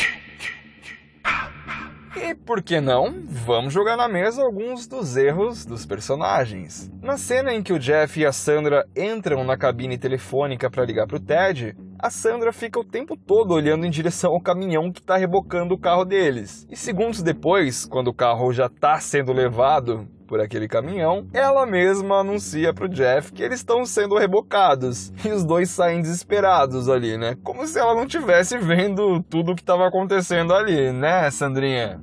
E 2.15 2.35
por 2.35 2.63
que 2.63 2.79
não, 2.79 3.15
vamos 3.27 3.73
jogar 3.73 3.97
na 3.97 4.07
mesa 4.07 4.43
alguns 4.43 4.87
dos 4.87 5.17
erros 5.17 5.65
dos 5.65 5.87
personagens. 5.87 6.93
Na 7.01 7.17
cena 7.17 7.55
em 7.55 7.63
que 7.63 7.73
o 7.73 7.79
Jeff 7.79 8.21
e 8.21 8.27
a 8.27 8.33
Sandra 8.33 8.87
entram 8.95 9.43
na 9.45 9.57
cabine 9.57 9.97
telefônica 9.97 10.71
para 10.71 10.85
ligar 10.85 11.07
para 11.07 11.17
o 11.17 11.21
Ted, 11.21 11.75
a 11.99 12.11
Sandra 12.11 12.53
fica 12.53 12.79
o 12.79 12.85
tempo 12.85 13.17
todo 13.17 13.55
olhando 13.55 13.87
em 13.87 13.91
direção 13.91 14.33
ao 14.33 14.41
caminhão 14.41 14.93
que 14.93 15.01
está 15.01 15.17
rebocando 15.17 15.75
o 15.75 15.79
carro 15.79 16.05
deles. 16.05 16.67
E 16.71 16.77
segundos 16.77 17.23
depois, 17.23 17.87
quando 17.87 18.09
o 18.09 18.15
carro 18.15 18.53
já 18.53 18.67
está 18.67 19.01
sendo 19.01 19.33
levado 19.33 20.07
por 20.33 20.41
aquele 20.41 20.67
caminhão, 20.67 21.27
ela 21.35 21.67
mesma 21.67 22.21
anuncia 22.21 22.73
pro 22.73 22.89
Jeff 22.89 23.31
que 23.35 23.43
eles 23.43 23.59
estão 23.59 23.85
sendo 23.85 24.17
rebocados. 24.17 25.13
E 25.23 25.29
os 25.29 25.45
dois 25.45 25.69
saem 25.69 26.01
desesperados 26.01 26.89
ali, 26.89 27.19
né? 27.19 27.37
Como 27.43 27.67
se 27.67 27.79
ela 27.79 27.95
não 27.95 28.07
tivesse 28.07 28.57
vendo 28.57 29.23
tudo 29.25 29.53
o 29.53 29.55
que 29.55 29.61
estava 29.61 29.87
acontecendo 29.87 30.55
ali, 30.55 30.91
né, 30.91 31.31
Sandrinha? 31.31 32.01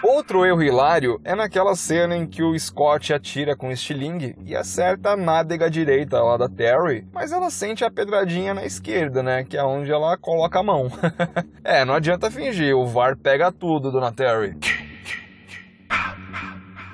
Outro 0.00 0.46
erro 0.46 0.62
hilário 0.62 1.20
é 1.24 1.34
naquela 1.34 1.74
cena 1.74 2.16
em 2.16 2.24
que 2.24 2.40
o 2.40 2.56
Scott 2.56 3.12
atira 3.12 3.56
com 3.56 3.70
o 3.70 3.72
estilingue 3.72 4.36
e 4.46 4.54
acerta 4.54 5.10
a 5.10 5.16
nádega 5.16 5.68
direita 5.68 6.22
lá 6.22 6.36
da 6.36 6.48
Terry, 6.48 7.04
mas 7.12 7.32
ela 7.32 7.50
sente 7.50 7.84
a 7.84 7.90
pedradinha 7.90 8.54
na 8.54 8.64
esquerda, 8.64 9.24
né? 9.24 9.42
Que 9.42 9.56
é 9.56 9.64
onde 9.64 9.90
ela 9.90 10.16
coloca 10.16 10.60
a 10.60 10.62
mão. 10.62 10.88
é, 11.64 11.84
não 11.84 11.94
adianta 11.94 12.30
fingir, 12.30 12.76
o 12.76 12.86
VAR 12.86 13.16
pega 13.16 13.50
tudo, 13.50 13.90
dona 13.90 14.12
Terry. 14.12 14.56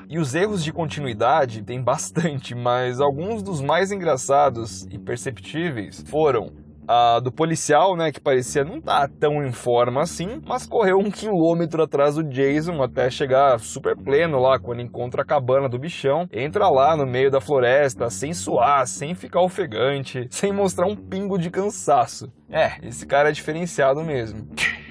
E 0.09 0.19
os 0.19 0.35
erros 0.35 0.63
de 0.63 0.73
continuidade 0.73 1.63
tem 1.63 1.83
bastante, 1.83 2.55
mas 2.55 3.01
alguns 3.01 3.43
dos 3.43 3.61
mais 3.61 3.91
engraçados 3.91 4.87
e 4.91 4.99
perceptíveis 4.99 6.05
foram 6.09 6.65
a 6.87 7.19
do 7.21 7.33
policial, 7.33 7.97
né, 7.97 8.13
que 8.13 8.21
parecia 8.21 8.65
não 8.65 8.81
tá 8.81 9.09
tão 9.09 9.45
em 9.45 9.53
forma 9.53 10.03
assim, 10.03 10.41
mas 10.47 10.67
correu 10.67 10.99
um 10.99 11.11
quilômetro 11.11 11.83
atrás 11.83 12.17
do 12.17 12.25
Jason 12.25 12.83
até 12.83 13.11
chegar 13.11 13.59
super 13.59 13.97
pleno 13.97 14.39
lá 14.39 14.59
quando 14.59 14.83
encontra 14.83 15.23
a 15.23 15.25
cabana 15.25 15.69
do 15.69 15.79
bichão. 15.79 16.29
Entra 16.33 16.69
lá 16.69 16.97
no 16.97 17.07
meio 17.07 17.31
da 17.31 17.41
floresta, 17.41 18.11
sem 18.11 18.35
suar, 18.35 18.87
sem 18.87 19.15
ficar 19.15 19.41
ofegante, 19.41 20.27
sem 20.31 20.53
mostrar 20.53 20.87
um 20.87 20.97
pingo 20.97 21.39
de 21.39 21.51
cansaço. 21.51 22.31
É, 22.51 22.73
esse 22.83 23.07
cara 23.07 23.31
é 23.31 23.33
diferenciado 23.33 24.03
mesmo. 24.03 24.47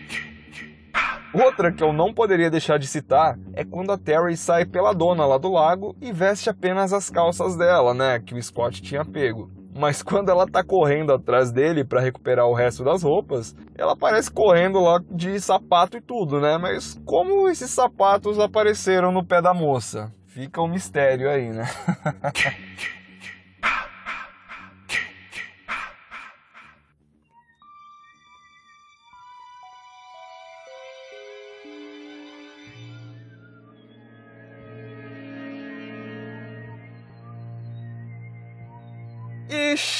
Outra 1.33 1.71
que 1.71 1.83
eu 1.83 1.91
não 1.91 2.13
poderia 2.13 2.51
deixar 2.51 2.77
de 2.77 2.85
citar 2.85 3.39
é 3.53 3.65
quando 3.65 3.91
a 3.91 3.97
Terry 3.97 4.37
sai 4.37 4.65
pela 4.65 4.93
dona 4.93 5.25
lá 5.25 5.39
do 5.39 5.51
lago 5.51 5.95
e 5.99 6.11
veste 6.11 6.49
apenas 6.49 6.93
as 6.93 7.09
calças 7.09 7.55
dela, 7.55 7.93
né, 7.93 8.19
que 8.19 8.35
o 8.35 8.41
Scott 8.41 8.81
tinha 8.81 9.03
pego. 9.03 9.49
Mas 9.75 10.01
quando 10.03 10.29
ela 10.29 10.47
tá 10.47 10.63
correndo 10.63 11.11
atrás 11.11 11.51
dele 11.51 11.83
para 11.83 12.01
recuperar 12.01 12.45
o 12.45 12.53
resto 12.53 12.83
das 12.83 13.01
roupas, 13.01 13.55
ela 13.75 13.93
aparece 13.93 14.29
correndo 14.29 14.79
lá 14.79 15.01
de 15.09 15.39
sapato 15.39 15.97
e 15.97 16.01
tudo, 16.01 16.39
né? 16.39 16.57
Mas 16.59 17.01
como 17.03 17.49
esses 17.49 17.71
sapatos 17.71 18.37
apareceram 18.37 19.11
no 19.11 19.25
pé 19.25 19.41
da 19.41 19.53
moça? 19.53 20.13
Fica 20.27 20.61
um 20.61 20.67
mistério 20.67 21.29
aí, 21.29 21.49
né? 21.49 21.67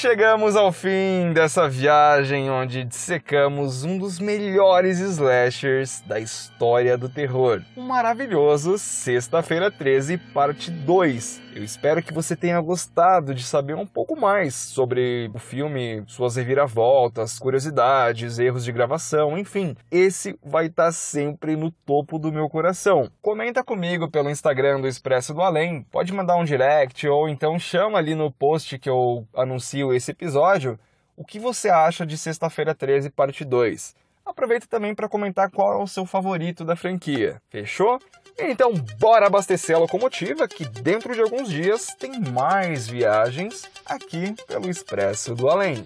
chegamos 0.04 0.58
ao 0.58 0.70
fim 0.70 1.32
dessa 1.32 1.70
viagem 1.70 2.52
onde 2.52 2.84
dissecamos 2.84 3.86
um 3.86 3.98
dos 3.98 4.20
melhores 4.20 5.00
slashers 5.00 6.02
da 6.06 6.20
história 6.20 6.98
do 6.98 7.08
terror. 7.08 7.62
Um 7.78 7.84
maravilhoso 7.84 8.78
Sexta-feira 8.78 9.72
13, 9.72 10.18
parte 10.18 10.70
2. 10.70 11.42
Eu 11.56 11.64
espero 11.64 12.02
que 12.02 12.14
você 12.14 12.36
tenha 12.36 12.60
gostado 12.60 13.34
de 13.34 13.44
saber 13.44 13.76
um 13.76 13.86
pouco 13.86 14.20
mais 14.20 14.56
sobre 14.56 15.30
o 15.34 15.38
filme, 15.38 16.04
suas 16.08 16.36
reviravoltas, 16.36 17.38
curiosidades, 17.38 18.40
erros 18.40 18.66
de 18.66 18.72
gravação, 18.72 19.38
enfim. 19.38 19.76
Esse 19.92 20.36
vai 20.44 20.66
estar 20.66 20.92
sempre 20.92 21.56
no 21.56 21.70
topo 21.70 22.18
do 22.18 22.32
meu 22.32 22.50
coração. 22.50 23.08
Comenta 23.22 23.64
comigo 23.64 24.10
pelo 24.10 24.32
Instagram 24.32 24.82
do 24.82 24.88
Expresso 24.88 25.34
do 25.34 25.42
Além, 25.42 25.84
pode 25.92 26.12
mandar 26.12 26.38
um 26.38 26.44
direct 26.44 27.08
ou 27.08 27.30
então 27.30 27.60
chama 27.60 28.00
ali 28.00 28.16
no 28.16 28.32
post 28.32 28.80
que 28.80 28.90
eu 28.90 29.28
anuncio 29.36 29.93
esse 29.96 30.12
episódio 30.12 30.80
o 31.16 31.24
que 31.24 31.40
você 31.40 31.70
acha 31.70 32.06
de 32.06 32.18
Sexta-feira 32.18 32.74
13, 32.74 33.10
parte 33.10 33.46
2. 33.46 33.96
Aproveita 34.26 34.66
também 34.68 34.96
para 34.96 35.10
comentar 35.10 35.52
qual 35.52 35.74
é 35.74 35.84
o 35.84 35.88
seu 35.88 36.06
favorito 36.06 36.64
da 36.64 36.76
franquia. 36.76 37.42
Fechou? 37.50 38.00
Então, 38.40 38.74
bora 38.98 39.28
abastecer 39.28 39.76
a 39.76 39.80
locomotiva 39.80 40.48
que 40.48 40.66
dentro 40.66 41.14
de 41.14 41.22
alguns 41.22 41.50
dias 41.50 41.88
tem 42.00 42.20
mais 42.32 42.88
viagens 42.88 43.64
aqui 43.86 44.34
pelo 44.48 44.70
Expresso 44.70 45.36
do 45.36 45.50
Além. 45.50 45.86